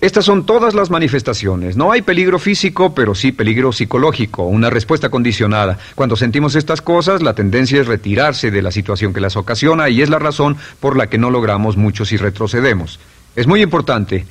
Estas 0.00 0.24
son 0.24 0.44
todas 0.44 0.74
las 0.74 0.90
manifestaciones. 0.90 1.76
No 1.76 1.90
hay 1.90 2.02
peligro 2.02 2.38
físico, 2.38 2.94
pero 2.94 3.14
sí 3.14 3.32
peligro 3.32 3.72
psicológico, 3.72 4.42
una 4.42 4.70
respuesta 4.70 5.08
condicionada. 5.08 5.78
Cuando 5.94 6.16
sentimos 6.16 6.54
estas 6.54 6.82
cosas, 6.82 7.22
la 7.22 7.34
tendencia 7.34 7.80
es 7.80 7.86
retirarse 7.86 8.50
de 8.50 8.60
la 8.60 8.70
situación 8.70 9.14
que 9.14 9.20
las 9.20 9.36
ocasiona 9.36 9.88
y 9.88 10.02
es 10.02 10.10
la 10.10 10.18
razón 10.18 10.56
por 10.80 10.96
la 10.96 11.06
que 11.06 11.16
no 11.16 11.30
logramos 11.30 11.76
mucho 11.76 12.04
si 12.04 12.16
retrocedemos. 12.18 12.98
Es 13.36 13.46
muy 13.46 13.62
importante 13.62 14.26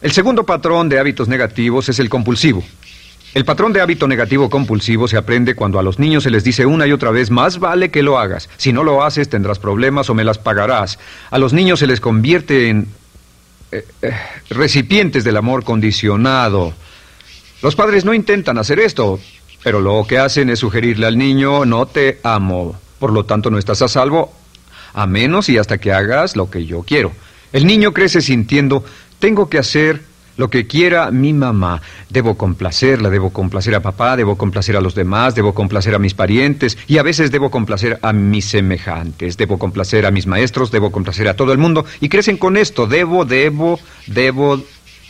el 0.00 0.12
segundo 0.12 0.44
patrón 0.44 0.88
de 0.88 0.98
hábitos 0.98 1.28
negativos 1.28 1.88
es 1.88 1.98
el 1.98 2.08
compulsivo. 2.08 2.62
El 3.34 3.44
patrón 3.44 3.72
de 3.72 3.80
hábito 3.80 4.08
negativo 4.08 4.48
compulsivo 4.48 5.06
se 5.06 5.16
aprende 5.16 5.54
cuando 5.54 5.78
a 5.78 5.82
los 5.82 5.98
niños 5.98 6.22
se 6.22 6.30
les 6.30 6.44
dice 6.44 6.64
una 6.64 6.86
y 6.86 6.92
otra 6.92 7.10
vez, 7.10 7.30
más 7.30 7.58
vale 7.58 7.90
que 7.90 8.02
lo 8.02 8.18
hagas. 8.18 8.48
Si 8.56 8.72
no 8.72 8.84
lo 8.84 9.04
haces, 9.04 9.28
tendrás 9.28 9.58
problemas 9.58 10.08
o 10.08 10.14
me 10.14 10.24
las 10.24 10.38
pagarás. 10.38 10.98
A 11.30 11.38
los 11.38 11.52
niños 11.52 11.78
se 11.78 11.86
les 11.86 12.00
convierte 12.00 12.68
en 12.68 12.88
eh, 13.70 13.86
eh, 14.00 14.12
recipientes 14.48 15.24
del 15.24 15.36
amor 15.36 15.62
condicionado. 15.62 16.72
Los 17.60 17.76
padres 17.76 18.04
no 18.04 18.14
intentan 18.14 18.56
hacer 18.56 18.80
esto, 18.80 19.20
pero 19.62 19.80
lo 19.80 20.06
que 20.08 20.18
hacen 20.18 20.48
es 20.48 20.60
sugerirle 20.60 21.06
al 21.06 21.18
niño, 21.18 21.66
no 21.66 21.86
te 21.86 22.20
amo. 22.22 22.78
Por 22.98 23.12
lo 23.12 23.24
tanto, 23.26 23.50
no 23.50 23.58
estás 23.58 23.82
a 23.82 23.88
salvo, 23.88 24.32
a 24.94 25.06
menos 25.06 25.50
y 25.50 25.58
hasta 25.58 25.76
que 25.76 25.92
hagas 25.92 26.34
lo 26.34 26.50
que 26.50 26.64
yo 26.64 26.82
quiero. 26.82 27.12
El 27.52 27.66
niño 27.66 27.92
crece 27.92 28.22
sintiendo, 28.22 28.84
tengo 29.18 29.48
que 29.48 29.58
hacer 29.58 30.02
lo 30.38 30.48
que 30.48 30.66
quiera 30.66 31.10
mi 31.10 31.34
mamá. 31.34 31.82
Debo 32.08 32.36
complacerla, 32.36 33.10
debo 33.10 33.30
complacer 33.30 33.74
a 33.74 33.82
papá, 33.82 34.16
debo 34.16 34.38
complacer 34.38 34.76
a 34.76 34.80
los 34.80 34.94
demás, 34.94 35.34
debo 35.34 35.52
complacer 35.52 35.94
a 35.94 35.98
mis 35.98 36.14
parientes 36.14 36.78
y 36.86 36.96
a 36.96 37.02
veces 37.02 37.30
debo 37.30 37.50
complacer 37.50 37.98
a 38.00 38.12
mis 38.14 38.46
semejantes, 38.46 39.36
debo 39.36 39.58
complacer 39.58 40.06
a 40.06 40.10
mis 40.10 40.26
maestros, 40.26 40.70
debo 40.70 40.90
complacer 40.90 41.28
a 41.28 41.34
todo 41.34 41.52
el 41.52 41.58
mundo 41.58 41.84
y 42.00 42.08
crecen 42.08 42.38
con 42.38 42.56
esto, 42.56 42.86
debo, 42.86 43.24
debo, 43.24 43.78
debo, 44.06 44.62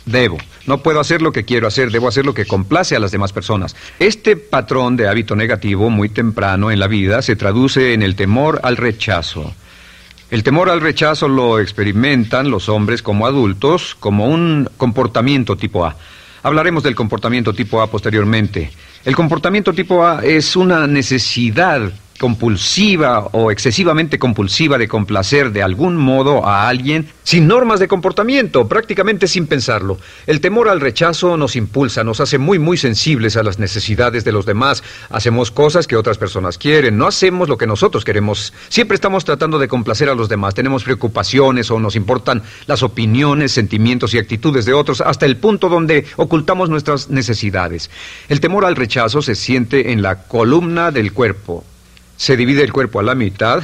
debo. 0.05 0.37
No 0.65 0.81
puedo 0.83 0.99
hacer 0.99 1.21
lo 1.21 1.31
que 1.31 1.45
quiero 1.45 1.67
hacer, 1.67 1.91
debo 1.91 2.07
hacer 2.07 2.25
lo 2.25 2.33
que 2.33 2.45
complace 2.45 2.95
a 2.95 2.99
las 2.99 3.11
demás 3.11 3.31
personas. 3.31 3.75
Este 3.99 4.35
patrón 4.35 4.97
de 4.97 5.07
hábito 5.07 5.35
negativo 5.35 5.91
muy 5.91 6.09
temprano 6.09 6.71
en 6.71 6.79
la 6.79 6.87
vida 6.87 7.21
se 7.21 7.35
traduce 7.35 7.93
en 7.93 8.01
el 8.01 8.15
temor 8.15 8.59
al 8.63 8.77
rechazo. 8.77 9.53
El 10.31 10.43
temor 10.43 10.69
al 10.69 10.79
rechazo 10.79 11.27
lo 11.27 11.59
experimentan 11.59 12.51
los 12.51 12.69
hombres 12.69 13.01
como 13.01 13.25
adultos 13.25 13.95
como 13.99 14.27
un 14.27 14.69
comportamiento 14.77 15.55
tipo 15.55 15.85
A. 15.85 15.95
Hablaremos 16.43 16.83
del 16.83 16.93
comportamiento 16.93 17.53
tipo 17.53 17.81
A 17.81 17.89
posteriormente. 17.89 18.71
El 19.05 19.15
comportamiento 19.15 19.73
tipo 19.73 20.05
A 20.05 20.23
es 20.23 20.55
una 20.55 20.85
necesidad 20.85 21.91
compulsiva 22.19 23.29
o 23.31 23.49
excesivamente 23.49 24.19
compulsiva 24.19 24.77
de 24.77 24.87
complacer 24.87 25.51
de 25.51 25.63
algún 25.63 25.95
modo 25.95 26.45
a 26.45 26.67
alguien 26.67 27.07
sin 27.23 27.47
normas 27.47 27.79
de 27.79 27.87
comportamiento, 27.87 28.67
prácticamente 28.67 29.27
sin 29.27 29.47
pensarlo. 29.47 29.97
El 30.27 30.41
temor 30.41 30.67
al 30.67 30.81
rechazo 30.81 31.37
nos 31.37 31.55
impulsa, 31.55 32.03
nos 32.03 32.19
hace 32.19 32.37
muy 32.37 32.59
muy 32.59 32.77
sensibles 32.77 33.37
a 33.37 33.43
las 33.43 33.57
necesidades 33.57 34.25
de 34.25 34.33
los 34.33 34.45
demás. 34.45 34.83
Hacemos 35.09 35.49
cosas 35.49 35.87
que 35.87 35.95
otras 35.95 36.17
personas 36.17 36.57
quieren, 36.57 36.97
no 36.97 37.07
hacemos 37.07 37.47
lo 37.47 37.57
que 37.57 37.67
nosotros 37.67 38.03
queremos. 38.03 38.53
Siempre 38.67 38.95
estamos 38.95 39.23
tratando 39.23 39.57
de 39.57 39.69
complacer 39.69 40.09
a 40.09 40.15
los 40.15 40.27
demás, 40.27 40.53
tenemos 40.53 40.83
preocupaciones 40.83 41.71
o 41.71 41.79
nos 41.79 41.95
importan 41.95 42.43
las 42.67 42.83
opiniones, 42.83 43.53
sentimientos 43.53 44.13
y 44.13 44.17
actitudes 44.17 44.65
de 44.65 44.73
otros 44.73 45.01
hasta 45.01 45.25
el 45.25 45.37
punto 45.37 45.69
donde 45.69 46.05
ocultamos 46.17 46.69
nuestras 46.69 47.09
necesidades. 47.09 47.89
El 48.27 48.41
temor 48.41 48.65
al 48.65 48.75
rechazo 48.75 49.21
se 49.21 49.35
siente 49.35 49.93
en 49.93 50.01
la 50.01 50.23
columna 50.23 50.91
del 50.91 51.13
cuerpo 51.13 51.63
se 52.19 52.35
divide 52.35 52.63
el 52.63 52.73
cuerpo 52.73 52.99
a 52.99 53.03
la 53.03 53.15
mitad 53.15 53.63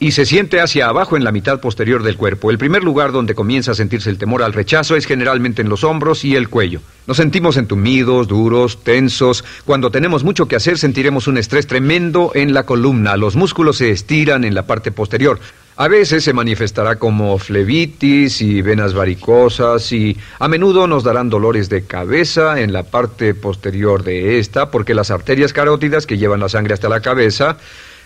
y 0.00 0.10
se 0.10 0.26
siente 0.26 0.60
hacia 0.60 0.88
abajo 0.88 1.16
en 1.16 1.22
la 1.22 1.30
mitad 1.30 1.60
posterior 1.60 2.02
del 2.02 2.16
cuerpo. 2.16 2.50
El 2.50 2.58
primer 2.58 2.82
lugar 2.82 3.12
donde 3.12 3.36
comienza 3.36 3.70
a 3.70 3.74
sentirse 3.76 4.10
el 4.10 4.18
temor 4.18 4.42
al 4.42 4.52
rechazo 4.52 4.96
es 4.96 5.06
generalmente 5.06 5.62
en 5.62 5.68
los 5.68 5.84
hombros 5.84 6.24
y 6.24 6.34
el 6.34 6.48
cuello. 6.48 6.80
Nos 7.06 7.18
sentimos 7.18 7.56
entumidos, 7.56 8.26
duros, 8.26 8.82
tensos. 8.82 9.44
Cuando 9.64 9.92
tenemos 9.92 10.24
mucho 10.24 10.48
que 10.48 10.56
hacer 10.56 10.78
sentiremos 10.78 11.28
un 11.28 11.38
estrés 11.38 11.68
tremendo 11.68 12.32
en 12.34 12.52
la 12.52 12.64
columna. 12.64 13.16
Los 13.16 13.36
músculos 13.36 13.76
se 13.76 13.92
estiran 13.92 14.42
en 14.42 14.56
la 14.56 14.66
parte 14.66 14.90
posterior. 14.90 15.38
A 15.76 15.86
veces 15.86 16.24
se 16.24 16.32
manifestará 16.32 16.96
como 16.96 17.38
flebitis 17.38 18.42
y 18.42 18.62
venas 18.62 18.94
varicosas 18.94 19.92
y 19.92 20.18
a 20.40 20.48
menudo 20.48 20.88
nos 20.88 21.04
darán 21.04 21.30
dolores 21.30 21.68
de 21.68 21.84
cabeza 21.84 22.60
en 22.60 22.72
la 22.72 22.82
parte 22.82 23.34
posterior 23.34 24.02
de 24.02 24.40
esta 24.40 24.72
porque 24.72 24.94
las 24.94 25.12
arterias 25.12 25.52
carótidas 25.52 26.06
que 26.06 26.18
llevan 26.18 26.40
la 26.40 26.48
sangre 26.48 26.74
hasta 26.74 26.88
la 26.88 27.00
cabeza 27.00 27.56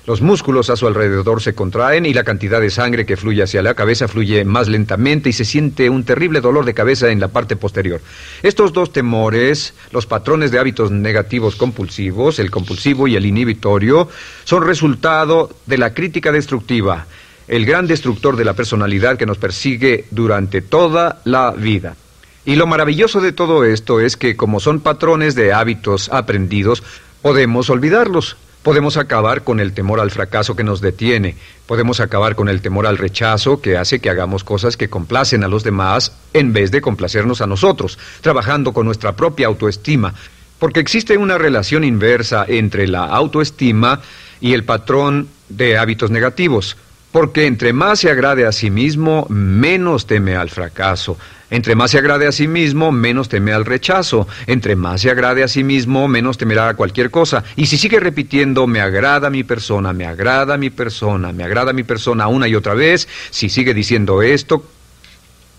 los 0.07 0.21
músculos 0.21 0.71
a 0.71 0.77
su 0.77 0.87
alrededor 0.87 1.42
se 1.42 1.55
contraen 1.55 2.07
y 2.07 2.14
la 2.14 2.23
cantidad 2.23 2.61
de 2.61 2.71
sangre 2.71 3.05
que 3.05 3.16
fluye 3.16 3.42
hacia 3.42 3.61
la 3.61 3.75
cabeza 3.75 4.07
fluye 4.07 4.45
más 4.45 4.69
lentamente 4.69 5.31
y 5.31 5.33
se 5.33 5.45
siente 5.45 5.90
un 5.90 6.05
terrible 6.05 6.40
dolor 6.40 6.64
de 6.64 6.75
cabeza 6.75 7.11
en 7.11 7.19
la 7.19 7.29
parte 7.29 7.57
posterior. 7.57 8.01
Estos 8.45 8.73
dos 8.73 8.92
temores, 8.92 9.75
los 9.90 10.07
patrones 10.07 10.53
de 10.53 10.61
hábitos 10.61 10.92
negativos 10.92 11.57
compulsivos, 11.57 12.38
el 12.38 12.53
compulsivo 12.53 13.09
y 13.09 13.16
el 13.16 13.27
inhibitorio, 13.27 14.09
son 14.45 14.64
resultado 14.64 15.51
de 15.66 15.79
la 15.79 15.92
crítica 15.92 16.31
destructiva, 16.31 17.07
el 17.49 17.66
gran 17.66 17.88
destructor 17.88 18.37
de 18.37 18.45
la 18.45 18.55
personalidad 18.55 19.16
que 19.16 19.27
nos 19.27 19.38
persigue 19.38 20.05
durante 20.12 20.62
toda 20.62 21.21
la 21.25 21.51
vida. 21.51 21.97
Y 22.45 22.55
lo 22.55 22.69
maravilloso 22.69 23.21
de 23.21 23.33
todo 23.33 23.64
esto 23.64 24.01
es 24.01 24.16
que 24.16 24.37
como 24.37 24.61
son 24.61 24.79
patrones 24.79 25.35
de 25.35 25.53
hábitos 25.53 26.09
aprendidos, 26.12 26.85
podemos 27.23 27.71
olvidarlos. 27.71 28.37
Podemos 28.66 28.96
acabar 28.96 29.44
con 29.44 29.61
el 29.61 29.74
temor 29.74 30.00
al 30.00 30.11
fracaso 30.11 30.57
que 30.57 30.64
nos 30.64 30.81
detiene, 30.81 31.37
podemos 31.68 32.00
acabar 32.00 32.35
con 32.35 32.48
el 32.48 32.61
temor 32.61 32.88
al 32.88 32.98
rechazo 32.98 33.61
que 33.61 33.76
hace 33.76 34.00
que 34.00 34.11
hagamos 34.11 34.42
cosas 34.42 34.76
que 34.76 34.90
complacen 34.90 35.44
a 35.44 35.48
los 35.48 35.62
demás 35.62 36.16
en 36.33 36.52
vez 36.52 36.72
de 36.72 36.81
complacernos 36.81 37.40
a 37.40 37.46
nosotros, 37.46 37.96
trabajando 38.22 38.72
con 38.72 38.85
nuestra 38.85 39.14
propia 39.14 39.46
autoestima, 39.46 40.14
porque 40.59 40.81
existe 40.81 41.16
una 41.16 41.38
relación 41.38 41.85
inversa 41.85 42.44
entre 42.48 42.88
la 42.88 43.05
autoestima 43.05 44.00
y 44.40 44.52
el 44.52 44.64
patrón 44.64 45.29
de 45.48 45.79
hábitos 45.79 46.11
negativos. 46.11 46.76
Porque 47.16 47.46
entre 47.46 47.72
más 47.72 48.00
se 48.00 48.11
agrade 48.11 48.44
a 48.44 48.52
sí 48.52 48.70
mismo, 48.70 49.24
menos 49.31 50.07
teme 50.07 50.37
al 50.37 50.50
fracaso. 50.50 51.16
Entre 51.48 51.74
más 51.74 51.92
se 51.92 51.96
agrade 51.96 52.26
a 52.26 52.31
sí 52.31 52.46
mismo, 52.46 52.92
menos 52.92 53.31
teme 53.31 53.55
al 53.55 53.64
rechazo. 53.64 54.29
Entre 54.46 54.76
más 54.76 55.00
se 55.00 55.11
agrade 55.11 55.42
a 55.42 55.48
sí 55.48 55.64
mismo, 55.64 56.09
menos 56.09 56.37
temerá 56.37 56.68
a 56.68 56.74
cualquier 56.74 57.11
cosa. 57.11 57.42
Y 57.57 57.64
si 57.64 57.79
sigue 57.79 58.00
repitiendo, 58.00 58.66
me 58.66 58.83
agrada 58.83 59.31
mi 59.31 59.44
persona, 59.44 59.94
me 59.94 60.05
agrada 60.05 60.59
mi 60.59 60.68
persona, 60.68 61.33
me 61.33 61.42
agrada 61.42 61.72
mi 61.72 61.85
persona 61.85 62.29
una 62.29 62.48
y 62.48 62.55
otra 62.55 62.74
vez, 62.74 63.09
si 63.31 63.48
sigue 63.48 63.72
diciendo 63.72 64.20
esto, 64.20 64.68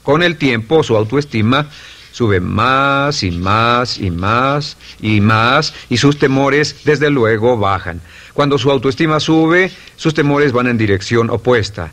con 0.03 0.21
el 0.21 0.35
tiempo 0.35 0.83
su 0.83 0.95
autoestima 0.95 1.71
sube 2.17 2.39
más 2.39 3.21
y 3.21 3.29
más 3.29 3.99
y 3.99 4.09
más 4.09 4.77
y 5.01 5.21
más 5.21 5.73
y 5.87 5.97
sus 5.97 6.17
temores 6.17 6.81
desde 6.83 7.09
luego 7.11 7.57
bajan. 7.57 8.01
Cuando 8.37 8.59
su 8.59 8.69
autoestima 8.69 9.19
sube, 9.19 9.71
sus 9.95 10.13
temores 10.13 10.51
van 10.51 10.67
en 10.67 10.77
dirección 10.77 11.31
opuesta. 11.31 11.91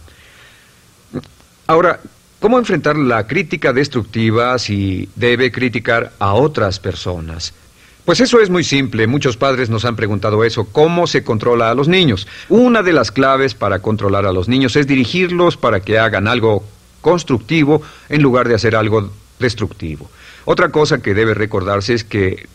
Ahora, 1.67 2.01
¿cómo 2.39 2.59
enfrentar 2.59 2.99
la 2.99 3.27
crítica 3.27 3.73
destructiva 3.73 4.59
si 4.59 5.09
debe 5.17 5.51
criticar 5.51 6.13
a 6.19 6.35
otras 6.35 6.81
personas? 6.81 7.55
Pues 8.05 8.21
eso 8.21 8.43
es 8.43 8.51
muy 8.51 8.63
simple. 8.63 9.07
Muchos 9.07 9.39
padres 9.39 9.71
nos 9.71 9.87
han 9.87 9.97
preguntado 9.97 10.45
eso. 10.45 10.67
¿Cómo 10.67 11.07
se 11.07 11.25
controla 11.25 11.71
a 11.71 11.75
los 11.75 11.89
niños? 11.89 12.29
Una 12.51 12.83
de 12.83 12.93
las 12.93 13.11
claves 13.11 13.55
para 13.55 13.79
controlar 13.79 14.27
a 14.27 14.33
los 14.35 14.47
niños 14.47 14.77
es 14.77 14.87
dirigirlos 14.87 15.57
para 15.57 15.81
que 15.81 15.99
hagan 15.99 16.29
algo 16.29 16.63
constructivo 17.01 17.81
en 18.11 18.21
lugar 18.21 18.49
de 18.49 18.57
hacer 18.57 18.77
algo 18.77 19.11
destructivo. 19.39 20.11
Otra 20.45 20.69
cosa 20.69 20.99
que 20.99 21.15
debe 21.15 21.33
recordarse 21.33 21.95
es 21.95 22.05
que 22.05 22.49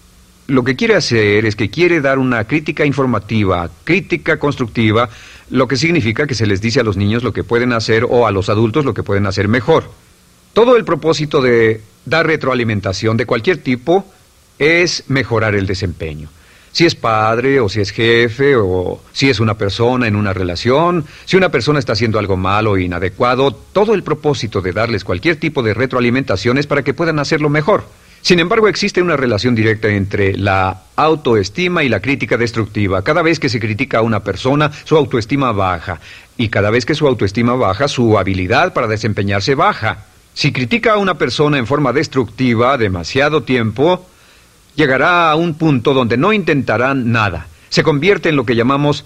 lo 0.49 0.63
que 0.63 0.75
quiere 0.75 0.95
hacer 0.95 1.45
es 1.45 1.55
que 1.55 1.69
quiere 1.69 2.01
dar 2.01 2.17
una 2.17 2.43
crítica 2.45 2.85
informativa, 2.85 3.69
crítica 3.83 4.37
constructiva, 4.37 5.09
lo 5.49 5.67
que 5.67 5.77
significa 5.77 6.27
que 6.27 6.35
se 6.35 6.47
les 6.47 6.59
dice 6.59 6.79
a 6.79 6.83
los 6.83 6.97
niños 6.97 7.23
lo 7.23 7.33
que 7.33 7.43
pueden 7.43 7.71
hacer 7.71 8.05
o 8.09 8.25
a 8.25 8.31
los 8.31 8.49
adultos 8.49 8.83
lo 8.83 8.93
que 8.93 9.03
pueden 9.03 9.27
hacer 9.27 9.47
mejor. 9.47 9.89
Todo 10.53 10.75
el 10.75 10.85
propósito 10.85 11.41
de 11.41 11.81
dar 12.05 12.25
retroalimentación 12.25 13.15
de 13.15 13.27
cualquier 13.27 13.57
tipo 13.57 14.05
es 14.57 15.03
mejorar 15.07 15.55
el 15.55 15.67
desempeño. 15.67 16.29
Si 16.71 16.85
es 16.85 16.95
padre 16.95 17.59
o 17.59 17.69
si 17.69 17.81
es 17.81 17.91
jefe 17.91 18.55
o 18.55 19.01
si 19.11 19.29
es 19.29 19.39
una 19.39 19.55
persona 19.55 20.07
en 20.07 20.15
una 20.15 20.33
relación, 20.33 21.05
si 21.25 21.37
una 21.37 21.49
persona 21.49 21.79
está 21.79 21.93
haciendo 21.93 22.19
algo 22.19 22.37
malo 22.37 22.71
o 22.71 22.77
inadecuado, 22.77 23.51
todo 23.51 23.93
el 23.93 24.03
propósito 24.03 24.61
de 24.61 24.71
darles 24.71 25.03
cualquier 25.03 25.37
tipo 25.37 25.63
de 25.63 25.73
retroalimentación 25.73 26.57
es 26.57 26.67
para 26.67 26.83
que 26.83 26.93
puedan 26.93 27.19
hacerlo 27.19 27.49
mejor. 27.49 27.85
Sin 28.21 28.39
embargo, 28.39 28.67
existe 28.67 29.01
una 29.01 29.15
relación 29.15 29.55
directa 29.55 29.87
entre 29.87 30.37
la 30.37 30.81
autoestima 30.95 31.83
y 31.83 31.89
la 31.89 32.01
crítica 32.01 32.37
destructiva. 32.37 33.01
Cada 33.01 33.21
vez 33.21 33.39
que 33.39 33.49
se 33.49 33.59
critica 33.59 33.99
a 33.99 34.01
una 34.01 34.23
persona, 34.23 34.71
su 34.83 34.97
autoestima 34.97 35.51
baja. 35.51 35.99
Y 36.37 36.49
cada 36.49 36.69
vez 36.69 36.85
que 36.85 36.95
su 36.95 37.07
autoestima 37.07 37.53
baja, 37.53 37.87
su 37.87 38.17
habilidad 38.17 38.73
para 38.73 38.87
desempeñarse 38.87 39.55
baja. 39.55 40.05
Si 40.33 40.51
critica 40.51 40.93
a 40.93 40.97
una 40.97 41.17
persona 41.17 41.57
en 41.57 41.67
forma 41.67 41.93
destructiva 41.93 42.77
demasiado 42.77 43.43
tiempo, 43.43 44.05
llegará 44.75 45.31
a 45.31 45.35
un 45.35 45.55
punto 45.55 45.93
donde 45.93 46.17
no 46.17 46.33
intentarán 46.33 47.11
nada. 47.11 47.47
Se 47.69 47.83
convierte 47.83 48.29
en 48.29 48.35
lo 48.35 48.45
que 48.45 48.55
llamamos 48.55 49.05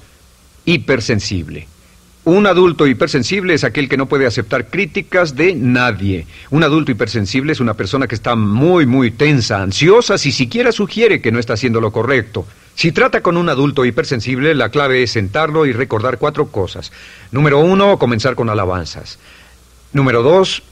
hipersensible. 0.66 1.68
Un 2.26 2.48
adulto 2.48 2.88
hipersensible 2.88 3.54
es 3.54 3.66
aquel 3.66 3.90
que 3.90 3.98
no 3.98 4.06
puede 4.06 4.26
aceptar 4.26 4.68
críticas 4.68 5.36
de 5.36 5.56
nadie. 5.56 6.26
Un 6.52 6.64
adulto 6.64 6.92
hipersensible 6.92 7.52
es 7.52 7.60
una 7.60 7.74
persona 7.74 8.08
que 8.08 8.16
está 8.16 8.36
muy, 8.36 8.86
muy 8.86 9.12
tensa, 9.12 9.62
ansiosa, 9.62 10.18
si 10.18 10.32
siquiera 10.32 10.72
sugiere 10.72 11.22
que 11.22 11.34
no 11.34 11.40
está 11.40 11.54
haciendo 11.54 11.82
lo 11.82 11.92
correcto. 11.92 12.46
Si 12.76 12.94
trata 12.94 13.20
con 13.20 13.36
un 13.36 13.50
adulto 13.50 13.84
hipersensible, 13.84 14.56
la 14.56 14.70
clave 14.70 15.04
es 15.04 15.12
sentarlo 15.12 15.66
y 15.66 15.74
recordar 15.74 16.18
cuatro 16.18 16.48
cosas. 16.48 16.94
Número 17.32 17.60
uno, 17.60 18.00
comenzar 18.00 18.36
con 18.36 18.50
alabanzas. 18.50 19.20
Número 19.92 20.24
dos, 20.24 20.64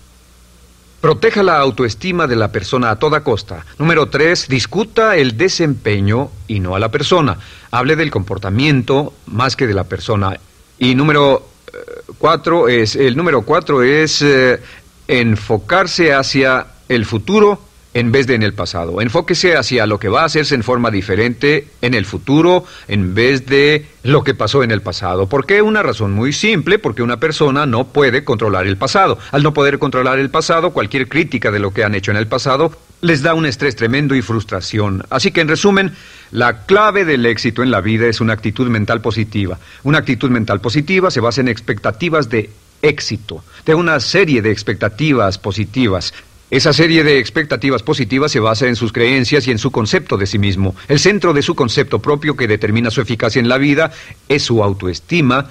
Proteja 1.02 1.42
la 1.42 1.58
autoestima 1.58 2.28
de 2.28 2.36
la 2.36 2.52
persona 2.52 2.92
a 2.92 2.98
toda 2.98 3.24
costa. 3.24 3.66
Número 3.80 4.10
tres, 4.10 4.48
discuta 4.48 5.18
el 5.18 5.36
desempeño 5.36 6.30
y 6.48 6.60
no 6.60 6.76
a 6.76 6.80
la 6.80 6.92
persona. 6.92 7.40
Hable 7.72 7.96
del 7.96 8.12
comportamiento 8.12 9.12
más 9.26 9.56
que 9.56 9.66
de 9.66 9.74
la 9.74 9.86
persona. 9.86 10.38
Y 10.82 10.96
número 10.96 11.46
eh, 11.72 11.78
cuatro 12.18 12.68
es, 12.68 12.96
el 12.96 13.16
número 13.16 13.44
cuatro 13.44 13.84
es 13.84 14.24
eh, 14.24 14.60
enfocarse 15.08 16.12
hacia 16.12 16.66
el 16.90 17.06
futuro 17.06 17.62
en 17.94 18.12
vez 18.12 18.26
de 18.26 18.34
en 18.34 18.42
el 18.42 18.56
pasado. 18.56 19.00
Enfóquese 19.00 19.56
hacia 19.56 19.86
lo 19.86 20.00
que 20.00 20.10
va 20.10 20.24
a 20.24 20.26
hacerse 20.26 20.56
en 20.56 20.64
forma 20.64 20.90
diferente 20.90 21.68
en 21.84 21.94
el 21.94 22.06
futuro 22.06 22.66
en 22.88 23.14
vez 23.14 23.46
de 23.46 23.86
lo 24.02 24.24
que 24.24 24.34
pasó 24.34 24.64
en 24.64 24.72
el 24.72 24.82
pasado. 24.82 25.28
¿Por 25.30 25.46
qué? 25.46 25.62
Una 25.62 25.84
razón 25.84 26.14
muy 26.14 26.34
simple, 26.34 26.80
porque 26.80 27.04
una 27.04 27.20
persona 27.20 27.68
no 27.68 27.90
puede 27.90 28.24
controlar 28.24 28.66
el 28.66 28.78
pasado. 28.78 29.20
Al 29.32 29.44
no 29.44 29.54
poder 29.54 29.78
controlar 29.78 30.18
el 30.18 30.32
pasado, 30.32 30.72
cualquier 30.72 31.08
crítica 31.08 31.52
de 31.52 31.60
lo 31.60 31.72
que 31.76 31.84
han 31.84 31.94
hecho 31.94 32.10
en 32.10 32.18
el 32.18 32.28
pasado 32.28 32.72
les 33.02 33.22
da 33.22 33.34
un 33.34 33.46
estrés 33.46 33.76
tremendo 33.76 34.16
y 34.16 34.22
frustración. 34.22 35.04
Así 35.10 35.32
que, 35.32 35.42
en 35.42 35.48
resumen, 35.48 35.94
la 36.32 36.66
clave 36.66 37.06
del 37.06 37.26
éxito 37.26 37.64
en 37.64 37.72
la 37.72 37.82
vida 37.82 38.08
es 38.08 38.22
una 38.22 38.34
actitud 38.34 38.68
mental 38.70 39.02
positiva. 39.02 39.60
Una 39.84 40.00
actitud 40.00 40.30
mental 40.30 40.62
positiva 40.62 41.12
se 41.12 41.20
basa 41.20 41.42
en 41.42 41.48
expectativas 41.48 42.30
de 42.30 42.50
éxito, 42.82 43.44
de 43.66 43.76
una 43.76 44.00
serie 44.00 44.42
de 44.42 44.52
expectativas 44.52 45.38
positivas. 45.38 46.14
Esa 46.50 46.74
serie 46.74 47.04
de 47.04 47.18
expectativas 47.20 47.82
positivas 47.82 48.32
se 48.32 48.42
basa 48.42 48.68
en 48.68 48.76
sus 48.76 48.92
creencias 48.92 49.48
y 49.48 49.52
en 49.52 49.58
su 49.58 49.72
concepto 49.72 50.18
de 50.18 50.28
sí 50.28 50.38
mismo. 50.38 50.76
El 50.88 51.00
centro 51.00 51.34
de 51.34 51.42
su 51.42 51.56
concepto 51.56 52.00
propio 52.00 52.36
que 52.36 52.48
determina 52.48 52.92
su 52.92 53.02
eficacia 53.02 53.40
en 53.40 53.48
la 53.48 53.58
vida 53.58 53.92
es 54.28 54.44
su 54.44 54.62
autoestima, 54.62 55.48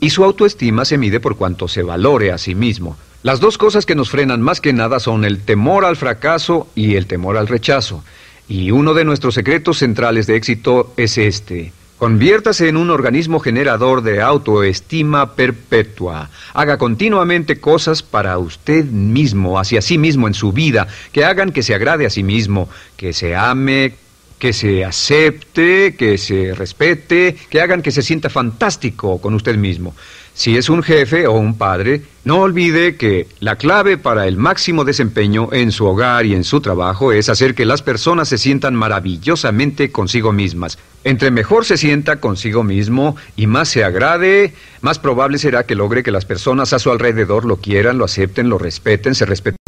y 0.00 0.10
su 0.10 0.24
autoestima 0.24 0.84
se 0.84 0.98
mide 0.98 1.20
por 1.20 1.36
cuanto 1.36 1.68
se 1.68 1.82
valore 1.82 2.32
a 2.32 2.38
sí 2.38 2.54
mismo. 2.54 2.96
Las 3.24 3.40
dos 3.40 3.58
cosas 3.58 3.84
que 3.84 3.96
nos 3.96 4.10
frenan 4.10 4.40
más 4.40 4.60
que 4.60 4.72
nada 4.72 5.00
son 5.00 5.24
el 5.24 5.40
temor 5.40 5.84
al 5.84 5.96
fracaso 5.96 6.68
y 6.76 6.94
el 6.94 7.06
temor 7.06 7.36
al 7.36 7.48
rechazo. 7.48 8.04
Y 8.48 8.70
uno 8.70 8.94
de 8.94 9.04
nuestros 9.04 9.34
secretos 9.34 9.78
centrales 9.78 10.28
de 10.28 10.36
éxito 10.36 10.94
es 10.96 11.18
este. 11.18 11.72
Conviértase 11.98 12.68
en 12.68 12.76
un 12.76 12.90
organismo 12.90 13.40
generador 13.40 14.02
de 14.02 14.22
autoestima 14.22 15.34
perpetua. 15.34 16.30
Haga 16.54 16.78
continuamente 16.78 17.58
cosas 17.58 18.04
para 18.04 18.38
usted 18.38 18.84
mismo, 18.84 19.58
hacia 19.58 19.82
sí 19.82 19.98
mismo 19.98 20.28
en 20.28 20.34
su 20.34 20.52
vida, 20.52 20.86
que 21.10 21.24
hagan 21.24 21.50
que 21.50 21.64
se 21.64 21.74
agrade 21.74 22.06
a 22.06 22.10
sí 22.10 22.22
mismo, 22.22 22.68
que 22.96 23.12
se 23.12 23.34
ame, 23.34 23.94
que 24.38 24.52
se 24.52 24.84
acepte, 24.84 25.96
que 25.96 26.18
se 26.18 26.54
respete, 26.54 27.36
que 27.50 27.60
hagan 27.60 27.82
que 27.82 27.90
se 27.90 28.02
sienta 28.02 28.30
fantástico 28.30 29.20
con 29.20 29.34
usted 29.34 29.56
mismo. 29.56 29.96
Si 30.38 30.56
es 30.56 30.68
un 30.68 30.84
jefe 30.84 31.26
o 31.26 31.32
un 31.32 31.58
padre, 31.58 32.02
no 32.22 32.42
olvide 32.42 32.94
que 32.94 33.26
la 33.40 33.56
clave 33.56 33.98
para 33.98 34.28
el 34.28 34.36
máximo 34.36 34.84
desempeño 34.84 35.48
en 35.52 35.72
su 35.72 35.84
hogar 35.84 36.26
y 36.26 36.34
en 36.34 36.44
su 36.44 36.60
trabajo 36.60 37.10
es 37.10 37.28
hacer 37.28 37.56
que 37.56 37.64
las 37.64 37.82
personas 37.82 38.28
se 38.28 38.38
sientan 38.38 38.76
maravillosamente 38.76 39.90
consigo 39.90 40.30
mismas. 40.30 40.78
Entre 41.02 41.32
mejor 41.32 41.64
se 41.64 41.76
sienta 41.76 42.20
consigo 42.20 42.62
mismo 42.62 43.16
y 43.34 43.48
más 43.48 43.68
se 43.68 43.82
agrade, 43.82 44.54
más 44.80 45.00
probable 45.00 45.38
será 45.38 45.64
que 45.64 45.74
logre 45.74 46.04
que 46.04 46.12
las 46.12 46.24
personas 46.24 46.72
a 46.72 46.78
su 46.78 46.92
alrededor 46.92 47.44
lo 47.44 47.56
quieran, 47.56 47.98
lo 47.98 48.04
acepten, 48.04 48.48
lo 48.48 48.58
respeten, 48.58 49.16
se 49.16 49.26
respeten. 49.26 49.67